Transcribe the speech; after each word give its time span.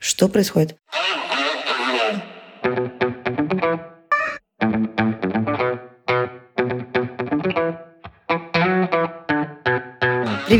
Что 0.00 0.28
происходит? 0.28 0.79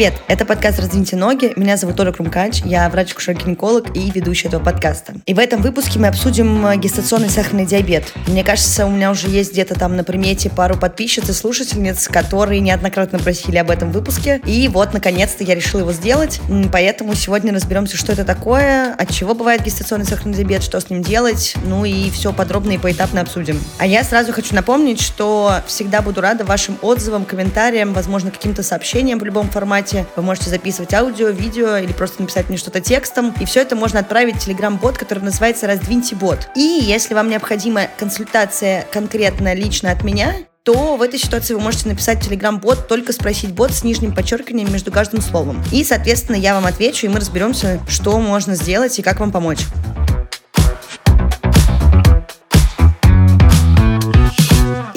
Привет, 0.00 0.14
это 0.28 0.46
подкаст 0.46 0.78
«Раздвиньте 0.78 1.14
ноги». 1.14 1.52
Меня 1.56 1.76
зовут 1.76 2.00
Оля 2.00 2.10
Крумкач, 2.10 2.62
я 2.64 2.88
врач-кушер-гинеколог 2.88 3.94
и 3.94 4.10
ведущая 4.10 4.48
этого 4.48 4.64
подкаста. 4.64 5.12
И 5.26 5.34
в 5.34 5.38
этом 5.38 5.60
выпуске 5.60 5.98
мы 5.98 6.06
обсудим 6.06 6.64
э, 6.64 6.78
гестационный 6.78 7.28
сахарный 7.28 7.66
диабет. 7.66 8.10
Мне 8.26 8.42
кажется, 8.42 8.86
у 8.86 8.90
меня 8.90 9.10
уже 9.10 9.28
есть 9.28 9.52
где-то 9.52 9.78
там 9.78 9.96
на 9.96 10.02
примете 10.02 10.48
пару 10.48 10.78
подписчиц 10.78 11.28
и 11.28 11.34
слушательниц, 11.34 12.08
которые 12.08 12.60
неоднократно 12.60 13.18
просили 13.18 13.58
об 13.58 13.70
этом 13.70 13.92
выпуске. 13.92 14.40
И 14.46 14.68
вот, 14.68 14.94
наконец-то, 14.94 15.44
я 15.44 15.54
решила 15.54 15.80
его 15.80 15.92
сделать. 15.92 16.40
Поэтому 16.72 17.14
сегодня 17.14 17.52
разберемся, 17.52 17.98
что 17.98 18.12
это 18.12 18.24
такое, 18.24 18.94
от 18.94 19.10
чего 19.10 19.34
бывает 19.34 19.62
гестационный 19.62 20.06
сахарный 20.06 20.32
диабет, 20.32 20.62
что 20.62 20.80
с 20.80 20.88
ним 20.88 21.02
делать, 21.02 21.52
ну 21.66 21.84
и 21.84 22.08
все 22.08 22.32
подробно 22.32 22.72
и 22.72 22.78
поэтапно 22.78 23.20
обсудим. 23.20 23.62
А 23.76 23.86
я 23.86 24.02
сразу 24.02 24.32
хочу 24.32 24.54
напомнить, 24.54 25.02
что 25.02 25.56
всегда 25.66 26.00
буду 26.00 26.22
рада 26.22 26.46
вашим 26.46 26.78
отзывам, 26.80 27.26
комментариям, 27.26 27.92
возможно, 27.92 28.30
каким-то 28.30 28.62
сообщениям 28.62 29.18
в 29.18 29.24
любом 29.24 29.50
формате 29.50 29.89
формате. 29.90 30.06
Вы 30.16 30.22
можете 30.22 30.50
записывать 30.50 30.94
аудио, 30.94 31.28
видео 31.28 31.76
или 31.76 31.92
просто 31.92 32.22
написать 32.22 32.48
мне 32.48 32.58
что-то 32.58 32.80
текстом. 32.80 33.34
И 33.40 33.44
все 33.44 33.60
это 33.60 33.76
можно 33.76 34.00
отправить 34.00 34.36
в 34.36 34.48
Telegram-бот, 34.48 34.98
который 34.98 35.22
называется 35.22 35.66
«Раздвиньте 35.66 36.16
бот». 36.16 36.48
И 36.54 36.60
если 36.60 37.14
вам 37.14 37.28
необходима 37.28 37.88
консультация 37.98 38.86
конкретно 38.92 39.54
лично 39.54 39.90
от 39.90 40.04
меня, 40.04 40.34
то 40.62 40.96
в 40.96 41.02
этой 41.02 41.18
ситуации 41.18 41.54
вы 41.54 41.60
можете 41.60 41.88
написать 41.88 42.18
Telegram-бот, 42.26 42.86
только 42.86 43.12
спросить 43.12 43.52
бот 43.52 43.72
с 43.72 43.82
нижним 43.82 44.14
подчеркиванием 44.14 44.70
между 44.70 44.92
каждым 44.92 45.22
словом. 45.22 45.62
И, 45.72 45.84
соответственно, 45.84 46.36
я 46.36 46.54
вам 46.54 46.66
отвечу, 46.66 47.06
и 47.06 47.08
мы 47.08 47.18
разберемся, 47.18 47.80
что 47.88 48.18
можно 48.20 48.54
сделать 48.54 48.98
и 48.98 49.02
как 49.02 49.20
вам 49.20 49.32
помочь. 49.32 49.60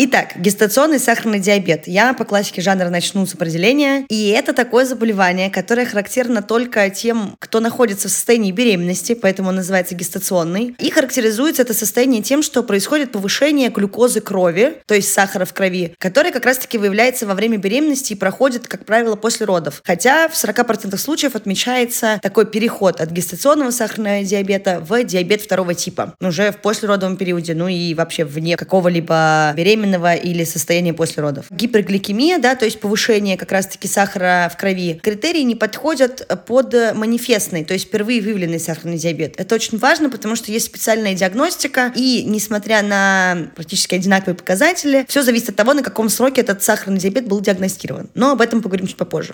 Итак, 0.05 0.33
гестационный 0.35 0.99
сахарный 0.99 1.39
диабет. 1.39 1.87
Я 1.87 2.13
по 2.13 2.25
классике 2.25 2.61
жанра 2.61 2.89
начну 2.89 3.25
с 3.25 3.35
определения. 3.35 4.05
И 4.09 4.31
это 4.31 4.51
такое 4.51 4.83
заболевание, 4.83 5.49
которое 5.49 5.85
характерно 5.85 6.41
только 6.41 6.89
тем, 6.89 7.37
кто 7.39 7.61
находится 7.61 8.09
в 8.09 8.11
состоянии 8.11 8.51
беременности, 8.51 9.13
поэтому 9.15 9.47
он 9.47 9.55
называется 9.55 9.95
гестационный. 9.95 10.75
И 10.77 10.89
характеризуется 10.89 11.61
это 11.61 11.73
состояние 11.73 12.21
тем, 12.21 12.43
что 12.43 12.63
происходит 12.63 13.13
повышение 13.13 13.69
глюкозы 13.69 14.19
крови, 14.19 14.75
то 14.87 14.93
есть 14.93 15.13
сахара 15.13 15.45
в 15.45 15.53
крови, 15.53 15.95
который 15.99 16.33
как 16.33 16.43
раз-таки 16.43 16.77
выявляется 16.77 17.25
во 17.25 17.33
время 17.33 17.55
беременности 17.55 18.11
и 18.11 18.17
проходит, 18.17 18.67
как 18.67 18.83
правило, 18.83 19.15
после 19.15 19.45
родов. 19.45 19.81
Хотя 19.85 20.27
в 20.27 20.33
40% 20.33 20.97
случаев 20.97 21.37
отмечается 21.37 22.19
такой 22.21 22.45
переход 22.45 22.99
от 22.99 23.09
гестационного 23.09 23.71
сахарного 23.71 24.21
диабета 24.23 24.81
в 24.85 25.01
диабет 25.05 25.41
второго 25.41 25.73
типа, 25.73 26.15
уже 26.19 26.51
в 26.51 26.57
послеродовом 26.57 27.15
периоде, 27.15 27.55
ну 27.55 27.69
и 27.69 27.93
вообще 27.93 28.25
вне 28.25 28.57
какого-либо 28.57 29.53
беременного 29.55 29.92
беременного 29.93 30.15
или 30.15 30.43
состояние 30.43 30.93
после 30.93 31.23
родов. 31.23 31.45
Гипергликемия, 31.49 32.39
да, 32.39 32.55
то 32.55 32.65
есть 32.65 32.79
повышение 32.79 33.37
как 33.37 33.51
раз-таки 33.51 33.87
сахара 33.87 34.49
в 34.53 34.57
крови, 34.57 34.99
критерии 35.01 35.41
не 35.41 35.55
подходят 35.55 36.27
под 36.45 36.73
манифестный, 36.95 37.63
то 37.63 37.73
есть 37.73 37.87
впервые 37.87 38.21
выявленный 38.21 38.59
сахарный 38.59 38.97
диабет. 38.97 39.35
Это 39.37 39.55
очень 39.55 39.77
важно, 39.77 40.09
потому 40.09 40.35
что 40.35 40.51
есть 40.51 40.65
специальная 40.65 41.13
диагностика, 41.13 41.91
и 41.95 42.23
несмотря 42.25 42.81
на 42.81 43.49
практически 43.55 43.95
одинаковые 43.95 44.35
показатели, 44.35 45.05
все 45.07 45.21
зависит 45.21 45.49
от 45.49 45.55
того, 45.55 45.73
на 45.73 45.83
каком 45.83 46.09
сроке 46.09 46.41
этот 46.41 46.63
сахарный 46.63 46.99
диабет 46.99 47.27
был 47.27 47.41
диагностирован. 47.41 48.09
Но 48.13 48.31
об 48.31 48.41
этом 48.41 48.61
поговорим 48.61 48.87
чуть 48.87 48.97
попозже. 48.97 49.33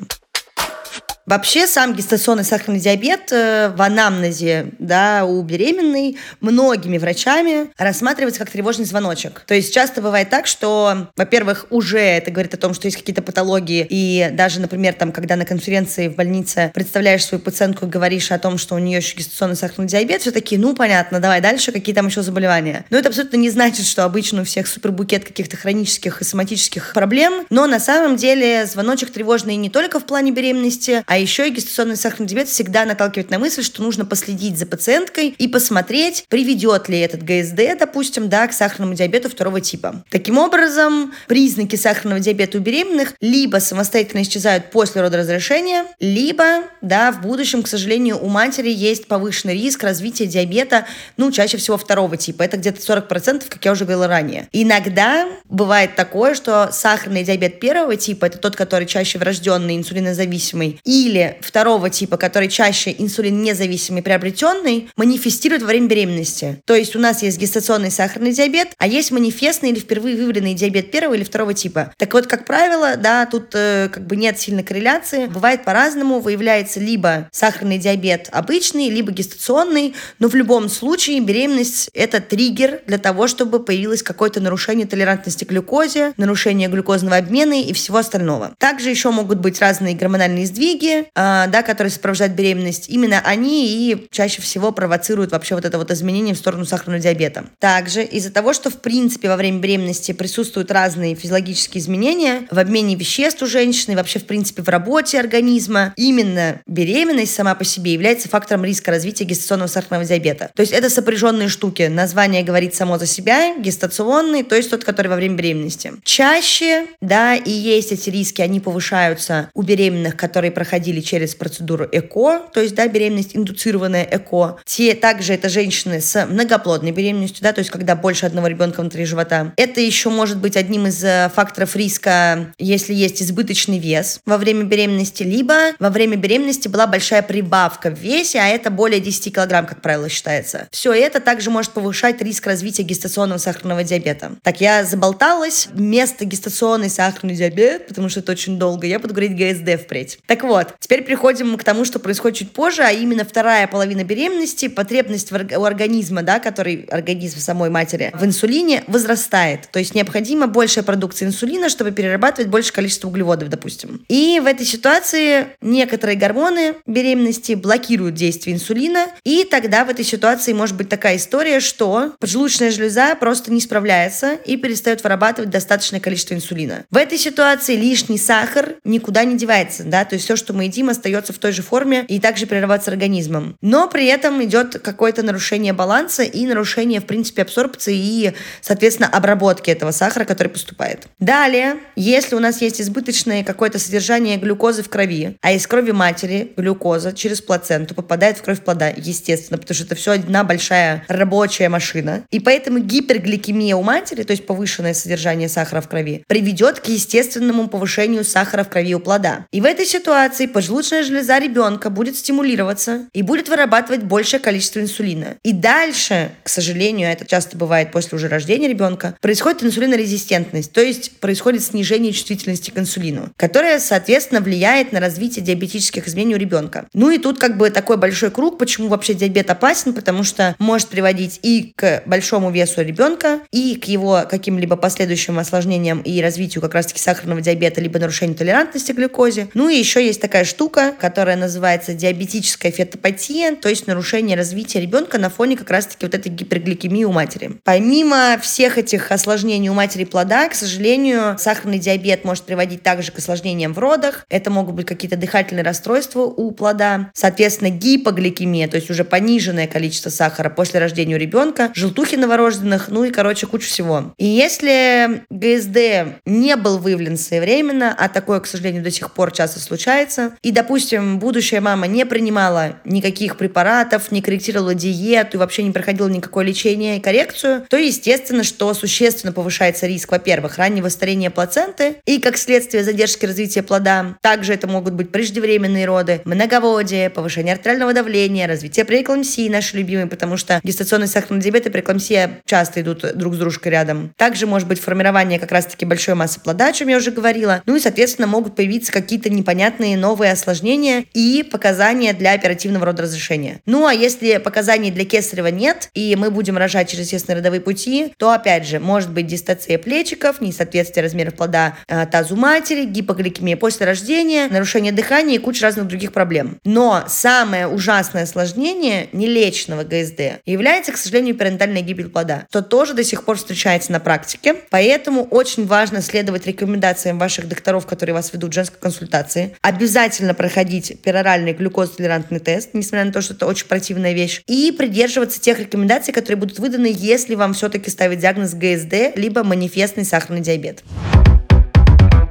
Вообще 1.30 1.68
сам 1.68 1.94
гестационный 1.94 2.44
сахарный 2.44 2.80
диабет 2.80 3.32
э, 3.32 3.72
в 3.78 3.80
анамнезе 3.84 4.72
да, 4.80 5.26
у 5.26 5.40
беременной 5.44 6.18
многими 6.42 6.98
врачами 6.98 7.70
рассматривается 7.78 8.40
как 8.40 8.50
тревожный 8.50 8.86
звоночек. 8.86 9.44
То 9.46 9.54
есть 9.54 9.72
часто 9.72 10.02
бывает 10.02 10.32
так, 10.32 10.48
что, 10.48 11.12
во-первых, 11.16 11.68
уже 11.70 12.00
это 12.00 12.32
говорит 12.32 12.56
о 12.56 12.58
том, 12.58 12.74
что 12.74 12.88
есть 12.88 12.98
какие-то 12.98 13.22
патологии, 13.22 13.86
и 13.88 14.30
даже, 14.32 14.60
например, 14.60 14.96
там, 14.96 15.12
когда 15.12 15.36
на 15.36 15.46
конференции 15.46 16.08
в 16.08 16.16
больнице 16.16 16.72
представляешь 16.74 17.26
свою 17.26 17.44
пациентку 17.44 17.86
и 17.86 17.90
говоришь 17.90 18.32
о 18.32 18.40
том, 18.40 18.58
что 18.58 18.74
у 18.74 18.80
нее 18.80 18.98
еще 18.98 19.16
гестационный 19.16 19.56
сахарный 19.56 19.86
диабет, 19.86 20.22
все 20.22 20.32
такие, 20.32 20.60
ну, 20.60 20.76
понятно, 20.76 21.20
давай 21.20 21.42
дальше, 21.42 21.72
какие 21.72 21.94
там 21.94 22.08
еще 22.08 22.24
заболевания. 22.24 22.86
Но 22.90 22.98
это 22.98 23.10
абсолютно 23.10 23.38
не 23.38 23.52
значит, 23.52 23.86
что 23.86 24.04
обычно 24.04 24.42
у 24.42 24.46
всех 24.46 24.66
супербукет 24.66 25.26
каких-то 25.26 25.58
хронических 25.58 26.24
и 26.24 26.26
соматических 26.26 26.94
проблем, 26.96 27.46
но 27.52 27.68
на 27.68 27.80
самом 27.80 28.16
деле 28.16 28.66
звоночек 28.66 29.12
тревожный 29.12 29.58
не 29.58 29.70
только 29.70 30.00
в 30.00 30.06
плане 30.06 30.32
беременности, 30.32 31.04
а 31.06 31.19
еще 31.20 31.48
и 31.48 31.52
гестационный 31.52 31.96
сахарный 31.96 32.28
диабет 32.28 32.48
всегда 32.48 32.86
наталкивает 32.86 33.30
на 33.30 33.40
мысль, 33.40 33.64
что 33.64 33.84
нужно 33.84 34.06
последить 34.06 34.58
за 34.58 34.66
пациенткой 34.66 35.36
и 35.38 35.48
посмотреть, 35.48 36.26
приведет 36.30 36.90
ли 36.90 37.00
этот 37.00 37.24
ГСД, 37.24 37.78
допустим, 37.78 38.30
да, 38.30 38.48
к 38.48 38.54
сахарному 38.54 38.94
диабету 38.94 39.30
второго 39.30 39.62
типа. 39.62 40.04
Таким 40.10 40.38
образом, 40.38 41.14
признаки 41.28 41.76
сахарного 41.76 42.20
диабета 42.20 42.58
у 42.58 42.62
беременных 42.62 43.14
либо 43.22 43.58
самостоятельно 43.58 44.22
исчезают 44.22 44.72
после 44.72 45.02
родоразрешения, 45.02 45.86
либо, 46.00 46.64
да, 46.82 47.12
в 47.12 47.22
будущем, 47.22 47.64
к 47.64 47.68
сожалению, 47.68 48.18
у 48.22 48.28
матери 48.28 48.70
есть 48.70 49.08
повышенный 49.08 49.54
риск 49.54 49.84
развития 49.84 50.26
диабета, 50.26 50.86
ну, 51.18 51.32
чаще 51.32 51.58
всего 51.58 51.78
второго 51.78 52.18
типа. 52.18 52.44
Это 52.44 52.58
где-то 52.58 52.80
40%, 52.80 53.44
как 53.50 53.66
я 53.66 53.72
уже 53.72 53.86
говорила 53.86 54.08
ранее. 54.08 54.48
Иногда 54.52 55.28
бывает 55.50 55.96
такое, 55.96 56.36
что 56.36 56.70
сахарный 56.72 57.24
диабет 57.24 57.60
первого 57.60 57.96
типа, 57.96 58.26
это 58.26 58.38
тот, 58.38 58.56
который 58.56 58.86
чаще 58.86 59.20
врожденный, 59.20 59.76
инсулинозависимый, 59.76 60.80
и 60.84 61.09
или 61.10 61.38
второго 61.42 61.90
типа, 61.90 62.18
который 62.18 62.48
чаще 62.48 62.96
инсулин 62.98 63.42
независимый 63.42 64.02
приобретенный, 64.02 64.90
манифестирует 64.96 65.62
во 65.62 65.68
время 65.68 65.88
беременности. 65.88 66.62
То 66.66 66.76
есть 66.76 66.96
у 66.96 67.00
нас 67.00 67.24
есть 67.24 67.40
гестационный 67.40 67.92
сахарный 67.92 68.32
диабет, 68.32 68.70
а 68.78 68.88
есть 68.88 69.12
манифестный 69.12 69.72
или 69.72 69.80
впервые 69.80 70.16
выявленный 70.16 70.54
диабет 70.54 70.92
первого 70.92 71.16
или 71.16 71.24
второго 71.24 71.54
типа. 71.54 71.94
Так 71.98 72.14
вот, 72.14 72.28
как 72.28 72.46
правило, 72.46 72.96
да, 72.96 73.26
тут 73.26 73.50
э, 73.54 73.90
как 73.92 74.06
бы 74.06 74.16
нет 74.16 74.40
сильной 74.40 74.64
корреляции. 74.64 75.26
Бывает 75.26 75.64
по-разному, 75.64 76.20
выявляется 76.20 76.80
либо 76.80 77.30
сахарный 77.32 77.78
диабет 77.78 78.30
обычный, 78.32 78.90
либо 78.90 79.12
гестационный, 79.12 79.96
но 80.20 80.28
в 80.28 80.36
любом 80.36 80.70
случае 80.70 81.20
беременность– 81.22 81.90
это 81.94 82.20
триггер 82.22 82.82
для 82.86 82.98
того, 82.98 83.28
чтобы 83.28 83.60
появилось 83.60 84.04
какое-то 84.04 84.40
нарушение 84.40 84.86
толерантности 84.86 85.44
к 85.44 85.50
глюкозе, 85.50 86.14
нарушение 86.18 86.70
глюкозного 86.70 87.18
обмена 87.18 87.62
и 87.62 87.74
всего 87.74 87.98
остального. 87.98 88.54
Также 88.58 88.90
еще 88.90 89.12
могут 89.12 89.40
быть 89.40 89.60
разные 89.60 89.96
гормональные 89.96 90.46
сдвиги, 90.46 90.89
э, 90.90 91.04
да, 91.14 91.64
которые 91.64 91.92
сопровождают 91.92 92.34
беременность, 92.34 92.90
именно 92.90 93.20
они 93.24 93.92
и 93.92 94.08
чаще 94.12 94.42
всего 94.42 94.72
провоцируют 94.72 95.32
вообще 95.32 95.56
вот 95.56 95.66
это 95.66 95.78
вот 95.78 95.92
изменение 95.92 96.34
в 96.34 96.38
сторону 96.38 96.66
сахарного 96.66 97.00
диабета. 97.00 97.46
Также 97.60 98.04
из-за 98.04 98.32
того, 98.32 98.54
что 98.54 98.70
в 98.70 98.82
принципе 98.82 99.30
во 99.30 99.36
время 99.36 99.60
беременности 99.60 100.12
присутствуют 100.12 100.72
разные 100.72 101.16
физиологические 101.16 101.82
изменения 101.82 102.48
в 102.52 102.60
обмене 102.60 102.96
веществ 102.96 103.42
у 103.42 103.46
женщины, 103.46 103.96
вообще 103.96 104.20
в 104.20 104.26
принципе 104.26 104.62
в 104.62 104.70
работе 104.70 105.20
организма, 105.20 105.94
именно 105.96 106.62
беременность 106.66 107.34
сама 107.34 107.56
по 107.56 107.64
себе 107.64 107.94
является 107.94 108.30
фактором 108.30 108.66
риска 108.66 108.92
развития 108.92 109.26
гестационного 109.26 109.68
сахарного 109.68 110.06
диабета. 110.06 110.50
То 110.56 110.62
есть 110.62 110.74
это 110.74 110.90
сопряженные 110.90 111.50
штуки. 111.50 111.84
Название 111.84 112.44
говорит 112.44 112.76
само 112.76 112.98
за 112.98 113.06
себя, 113.06 113.56
гестационный, 113.58 114.44
то 114.44 114.56
есть 114.56 114.70
тот, 114.70 114.84
который 114.84 115.08
во 115.08 115.16
время 115.16 115.36
беременности. 115.36 115.94
Чаще, 116.04 116.88
да, 117.02 117.36
и 117.36 117.52
есть 117.52 117.92
эти 117.92 118.10
риски, 118.10 118.42
они 118.42 118.60
повышаются 118.60 119.50
у 119.54 119.62
беременных, 119.62 120.16
которые 120.16 120.52
проходили 120.52 120.79
проходили 120.80 121.02
через 121.02 121.36
процедуру 121.36 121.88
ЭКО, 121.92 122.44
то 122.54 122.62
есть, 122.62 122.74
да, 122.74 122.88
беременность 122.88 123.36
индуцированная 123.36 124.08
ЭКО. 124.10 124.60
Те 124.66 124.94
также 124.94 125.34
это 125.34 125.50
женщины 125.50 126.00
с 126.00 126.26
многоплодной 126.26 126.92
беременностью, 126.92 127.44
да, 127.44 127.52
то 127.52 127.60
есть, 127.60 127.70
когда 127.70 127.96
больше 127.96 128.26
одного 128.26 128.48
ребенка 128.48 128.80
внутри 128.80 129.04
живота. 129.04 129.52
Это 129.58 129.82
еще 129.82 130.10
может 130.10 130.38
быть 130.38 130.56
одним 130.56 130.88
из 130.88 131.04
э, 131.04 131.30
факторов 131.36 131.76
риска, 131.76 132.54
если 132.58 132.94
есть 132.94 133.22
избыточный 133.22 133.78
вес 133.78 134.22
во 134.26 134.38
время 134.38 134.64
беременности, 134.64 135.24
либо 135.24 135.54
во 135.80 135.90
время 135.90 136.16
беременности 136.16 136.70
была 136.70 136.88
большая 136.88 137.24
прибавка 137.24 137.90
в 137.90 138.00
весе, 138.00 138.40
а 138.40 138.48
это 138.48 138.72
более 138.72 139.02
10 139.02 139.36
килограмм, 139.36 139.66
как 139.66 139.82
правило, 139.82 140.08
считается. 140.08 140.70
Все 140.72 140.94
это 140.94 141.20
также 141.20 141.50
может 141.50 141.72
повышать 141.72 142.22
риск 142.22 142.48
развития 142.48 142.84
гестационного 142.84 143.40
сахарного 143.40 143.84
диабета. 143.84 144.32
Так, 144.44 144.62
я 144.62 144.86
заболталась. 144.86 145.68
Вместо 145.74 146.24
гестационный 146.24 146.90
сахарный 146.90 147.36
диабет, 147.36 147.88
потому 147.88 148.08
что 148.08 148.22
это 148.22 148.32
очень 148.32 148.58
долго, 148.58 148.88
я 148.88 149.00
буду 149.00 149.14
говорить 149.14 149.36
ГСД 149.36 149.82
впредь. 149.82 150.20
Так 150.26 150.44
вот, 150.44 150.69
Вот. 150.70 150.80
Теперь 150.80 151.04
переходим 151.04 151.58
к 151.58 151.64
тому, 151.64 151.86
что 151.86 152.00
происходит 152.00 152.38
чуть 152.38 152.52
позже, 152.52 152.84
а 152.84 152.92
именно 152.92 153.26
вторая 153.26 153.68
половина 153.68 154.04
беременности, 154.04 154.68
потребность 154.68 155.32
у 155.32 155.64
организма, 155.64 156.24
да, 156.24 156.40
который 156.40 156.88
организм 156.90 157.40
самой 157.40 157.70
матери 157.70 158.12
в 158.14 158.24
инсулине 158.24 158.84
возрастает. 158.88 159.70
То 159.72 159.80
есть 159.80 159.96
необходима 159.96 160.48
большая 160.48 160.84
продукция 160.84 161.28
инсулина, 161.28 161.70
чтобы 161.70 161.92
перерабатывать 161.92 162.50
большее 162.50 162.74
количество 162.74 163.08
углеводов, 163.08 163.50
допустим. 163.50 164.04
И 164.08 164.40
в 164.42 164.46
этой 164.46 164.66
ситуации 164.66 165.48
некоторые 165.62 166.18
гормоны 166.18 166.76
беременности 166.86 167.54
блокируют 167.54 168.16
действие 168.16 168.56
инсулина, 168.56 169.08
и 169.24 169.44
тогда 169.44 169.86
в 169.86 169.90
этой 169.90 170.06
ситуации 170.06 170.54
может 170.54 170.76
быть 170.76 170.90
такая 170.90 171.18
история, 171.18 171.60
что 171.60 172.14
поджелудочная 172.20 172.72
железа 172.72 173.16
просто 173.16 173.52
не 173.52 173.62
справляется 173.62 174.34
и 174.34 174.58
перестает 174.58 175.04
вырабатывать 175.04 175.50
достаточное 175.50 176.00
количество 176.00 176.34
инсулина. 176.34 176.86
В 176.92 176.98
этой 176.98 177.18
ситуации 177.18 177.76
лишний 177.76 178.18
сахар 178.18 178.76
никуда 178.84 179.24
не 179.24 179.38
девается, 179.38 179.84
да, 179.84 180.06
то 180.06 180.14
есть 180.16 180.26
все, 180.26 180.36
что 180.36 180.54
мы 180.54 180.59
едим, 180.62 180.90
остается 180.90 181.34
в 181.34 181.38
той 181.38 181.52
же 181.52 181.62
форме 181.62 182.06
и 182.08 182.20
также 182.20 182.46
перерабатывается 182.46 182.92
организмом. 182.92 183.58
Но 183.62 183.88
при 183.88 184.06
этом 184.06 184.44
идет 184.44 184.80
какое-то 184.80 185.24
нарушение 185.24 185.74
баланса 185.74 186.24
и 186.24 186.46
нарушение, 186.46 187.02
в 187.02 187.06
принципе, 187.06 187.42
абсорбции 187.42 187.96
и, 187.96 188.34
соответственно, 188.62 189.10
обработки 189.10 189.70
этого 189.70 189.92
сахара, 189.92 190.26
который 190.26 190.50
поступает. 190.50 191.08
Далее, 191.20 191.78
если 191.96 192.36
у 192.36 192.40
нас 192.40 192.62
есть 192.62 192.82
избыточное 192.82 193.44
какое-то 193.44 193.80
содержание 193.80 194.38
глюкозы 194.38 194.84
в 194.84 194.90
крови, 194.90 195.38
а 195.42 195.52
из 195.52 195.66
крови 195.68 195.92
матери 195.92 196.54
глюкоза 196.56 197.14
через 197.14 197.42
плаценту 197.42 197.96
попадает 197.96 198.38
в 198.38 198.42
кровь 198.42 198.62
плода, 198.62 198.92
естественно, 198.96 199.58
потому 199.58 199.76
что 199.76 199.86
это 199.86 199.96
все 199.96 200.12
одна 200.14 200.44
большая 200.44 201.04
рабочая 201.08 201.70
машина. 201.70 202.24
И 202.32 202.40
поэтому 202.40 202.80
гипергликемия 202.80 203.76
у 203.76 203.84
матери, 203.84 204.24
то 204.24 204.32
есть 204.32 204.46
повышенное 204.46 204.94
содержание 204.94 205.50
сахара 205.50 205.82
в 205.82 205.90
крови, 205.90 206.24
приведет 206.28 206.80
к 206.80 206.88
естественному 206.88 207.68
повышению 207.68 208.24
сахара 208.24 208.64
в 208.64 208.70
крови 208.70 208.96
у 208.96 209.00
плода. 209.00 209.46
И 209.52 209.62
в 209.62 209.66
этой 209.66 209.86
ситуации 209.86 210.46
поджелудочная 210.50 211.04
железа 211.04 211.40
ребенка 211.40 211.90
будет 211.90 212.18
стимулироваться 212.18 213.08
и 213.14 213.22
будет 213.22 213.50
вырабатывать 213.50 214.04
большее 214.04 214.40
количество 214.40 214.80
инсулина. 214.80 215.38
И 215.44 215.54
дальше, 215.54 216.32
к 216.44 216.50
сожалению, 216.50 217.10
это 217.10 217.26
часто 217.26 217.58
бывает 217.58 217.92
после 217.92 218.18
уже 218.18 218.28
рождения 218.28 218.68
ребенка, 218.68 219.16
происходит 219.22 219.64
инсулинорезистентность, 219.64 220.72
то 220.72 220.82
есть 220.82 221.20
происходит 221.20 221.64
снижение 221.64 222.14
чувствительности 222.14 222.72
к 222.72 222.78
инсулину, 222.78 223.32
которое, 223.38 223.80
соответственно, 223.80 224.42
влияет 224.42 224.92
на 224.92 225.00
развитие 225.00 225.44
диабетических 225.44 226.08
изменений 226.08 226.36
у 226.36 226.38
ребенка. 226.38 226.88
Ну 226.94 227.10
и 227.10 227.18
тут 227.18 227.40
как 227.40 227.58
бы 227.58 227.70
такой 227.70 227.98
большой 227.98 228.32
круг, 228.32 228.58
почему 228.58 228.88
вообще 228.88 229.14
диабет 229.14 229.50
опасен, 229.50 229.94
потому 229.94 230.24
что 230.24 230.56
может 230.60 230.88
приводить 230.90 231.40
и 231.44 231.74
к 231.76 232.04
большому 232.06 232.52
весу 232.52 232.82
ребенка, 232.82 233.40
и 233.52 233.76
к 233.76 233.86
его 233.86 234.24
каким-либо 234.30 234.76
последующим 234.76 235.40
осложнениям 235.40 236.02
и 236.02 236.22
развитию 236.22 236.62
как 236.62 236.74
раз-таки 236.74 237.00
сахарного 237.00 237.42
диабета, 237.42 237.82
либо 237.82 238.00
нарушению 238.00 238.36
толерантности 238.36 238.92
к 238.92 238.96
глюкозе. 238.96 239.50
Ну 239.54 239.70
и 239.70 239.76
еще 239.76 240.06
есть 240.06 240.22
такая 240.22 240.39
штука, 240.44 240.94
которая 241.00 241.36
называется 241.36 241.94
диабетическая 241.94 242.72
фетопатия, 242.72 243.56
то 243.56 243.70
есть 243.70 243.88
нарушение 243.88 244.36
развития 244.38 244.82
ребенка 244.82 245.18
на 245.18 245.30
фоне 245.30 245.58
как 245.58 245.70
раз-таки 245.70 246.06
вот 246.06 246.16
этой 246.16 246.30
гипергликемии 246.30 247.04
у 247.04 247.12
матери. 247.12 247.52
Помимо 247.64 248.38
всех 248.42 248.78
этих 248.78 249.12
осложнений 249.12 249.70
у 249.70 249.74
матери 249.74 250.06
плода, 250.06 250.48
к 250.50 250.56
сожалению, 250.56 251.38
сахарный 251.38 251.80
диабет 251.80 252.26
может 252.26 252.44
приводить 252.44 252.84
также 252.84 253.12
к 253.12 253.18
осложнениям 253.18 253.74
в 253.74 253.80
родах. 253.80 254.26
Это 254.30 254.50
могут 254.50 254.76
быть 254.76 254.88
какие-то 254.88 255.18
дыхательные 255.18 255.64
расстройства 255.64 256.22
у 256.22 256.52
плода. 256.52 257.12
Соответственно, 257.14 257.70
гипогликемия, 257.70 258.68
то 258.68 258.76
есть 258.76 258.90
уже 258.90 259.04
пониженное 259.04 259.68
количество 259.68 260.10
сахара 260.10 260.50
после 260.50 260.80
рождения 260.80 261.16
у 261.16 261.20
ребенка, 261.20 261.72
желтухи 261.76 262.16
новорожденных, 262.16 262.90
ну 262.90 263.04
и, 263.04 263.12
короче, 263.12 263.48
куча 263.48 263.68
всего. 263.68 264.14
И 264.18 264.26
если 264.26 265.24
ГСД 265.30 266.20
не 266.26 266.56
был 266.56 266.78
выявлен 266.78 267.18
своевременно, 267.18 267.96
а 267.98 268.10
такое, 268.10 268.40
к 268.40 268.48
сожалению, 268.48 268.84
до 268.84 268.92
сих 268.92 269.12
пор 269.12 269.32
часто 269.32 269.60
случается, 269.60 270.29
и, 270.42 270.52
допустим, 270.52 271.20
будущая 271.20 271.62
мама 271.62 271.88
не 271.88 272.06
принимала 272.06 272.76
никаких 272.86 273.38
препаратов, 273.38 274.12
не 274.12 274.22
корректировала 274.22 274.74
диету 274.74 275.38
и 275.38 275.40
вообще 275.40 275.64
не 275.64 275.72
проходила 275.72 276.08
никакое 276.08 276.46
лечение 276.46 276.98
и 276.98 277.02
коррекцию, 277.02 277.66
то, 277.70 277.78
естественно, 277.78 278.44
что 278.44 278.74
существенно 278.74 279.34
повышается 279.34 279.88
риск, 279.88 280.12
во-первых, 280.12 280.58
раннего 280.58 280.90
старения 280.90 281.30
плаценты 281.30 281.96
и, 282.06 282.20
как 282.20 282.38
следствие, 282.38 282.84
задержки 282.84 283.26
развития 283.26 283.64
плода. 283.64 284.18
Также 284.22 284.54
это 284.54 284.68
могут 284.68 284.94
быть 284.94 285.12
преждевременные 285.12 285.86
роды, 285.86 286.22
многоводие, 286.26 287.10
повышение 287.10 287.54
артериального 287.54 287.94
давления, 287.94 288.48
развитие 288.48 288.86
преэкламсии, 288.86 289.50
наши 289.50 289.78
любимые, 289.78 290.08
потому 290.08 290.38
что 290.38 290.60
гестационный 290.64 291.08
сахарный 291.08 291.42
диабет 291.42 291.66
и 291.68 291.70
преэкламсия 291.70 292.42
часто 292.46 292.82
идут 292.82 293.06
друг 293.16 293.36
с 293.36 293.38
дружкой 293.38 293.72
рядом. 293.72 294.12
Также 294.18 294.48
может 294.48 294.68
быть 294.68 294.80
формирование 294.80 295.40
как 295.40 295.52
раз-таки 295.52 295.86
большой 295.86 296.16
массы 296.16 296.40
плода, 296.40 296.68
о 296.68 296.74
чем 296.74 296.90
я 296.90 296.98
уже 296.98 297.12
говорила. 297.12 297.62
Ну 297.66 297.76
и, 297.76 297.80
соответственно, 297.80 298.28
могут 298.28 298.56
появиться 298.56 298.92
какие-то 298.92 299.30
непонятные 299.30 299.98
новые 299.98 300.19
осложнения 300.28 301.06
и 301.14 301.44
показания 301.44 302.14
для 302.14 302.34
оперативного 302.34 302.88
родоразрешения. 302.88 303.62
Ну 303.66 303.86
а 303.86 303.94
если 303.94 304.38
показаний 304.38 304.92
для 304.92 305.06
кесарева 305.06 305.48
нет, 305.48 305.90
и 305.94 306.16
мы 306.16 306.32
будем 306.32 306.58
рожать 306.58 306.90
через 306.90 307.06
естественные 307.06 307.40
родовые 307.40 307.62
пути, 307.62 308.14
то, 308.18 308.32
опять 308.32 308.68
же, 308.68 308.80
может 308.80 309.12
быть 309.12 309.28
дистация 309.28 309.78
плечиков, 309.78 310.42
несоответствие 310.42 311.04
размеров 311.04 311.36
плода 311.36 311.76
э, 311.88 312.06
тазу 312.06 312.36
матери, 312.36 312.86
гипогликемия 312.86 313.58
после 313.58 313.86
рождения, 313.86 314.48
нарушение 314.50 314.92
дыхания 314.92 315.36
и 315.36 315.40
куча 315.40 315.64
разных 315.64 315.88
других 315.88 316.12
проблем. 316.12 316.60
Но 316.64 317.06
самое 317.08 317.68
ужасное 317.68 318.24
осложнение 318.24 319.08
нелеченного 319.14 319.84
ГСД 319.84 320.42
является, 320.46 320.92
к 320.92 320.98
сожалению, 320.98 321.36
парентальная 321.36 321.82
гибель 321.82 322.10
плода, 322.10 322.46
что 322.50 322.62
тоже 322.62 322.94
до 322.94 323.04
сих 323.04 323.24
пор 323.24 323.38
встречается 323.38 323.92
на 323.92 324.00
практике. 324.00 324.56
Поэтому 324.70 325.24
очень 325.24 325.66
важно 325.66 326.02
следовать 326.02 326.48
рекомендациям 326.48 327.20
ваших 327.20 327.48
докторов, 327.48 327.86
которые 327.86 328.14
вас 328.14 328.34
ведут 328.34 328.52
в 328.52 328.54
женской 328.54 328.80
консультации. 328.80 329.56
Обязательно 329.62 329.99
проходить 330.34 331.00
пероральный 331.02 331.54
глюкозотолерантный 331.54 332.40
тест, 332.40 332.70
несмотря 332.74 333.06
на 333.06 333.12
то, 333.12 333.22
что 333.22 333.34
это 333.34 333.46
очень 333.46 333.68
противная 333.68 334.14
вещь. 334.14 334.42
И 334.48 334.74
придерживаться 334.78 335.42
тех 335.42 335.60
рекомендаций, 335.60 336.14
которые 336.14 336.38
будут 336.38 336.60
выданы, 336.60 336.92
если 336.94 337.36
вам 337.36 337.54
все-таки 337.54 337.90
ставить 337.90 338.20
диагноз 338.20 338.54
ГСД, 338.54 339.16
либо 339.16 339.44
манифестный 339.44 340.06
сахарный 340.06 340.42
диабет. 340.42 340.84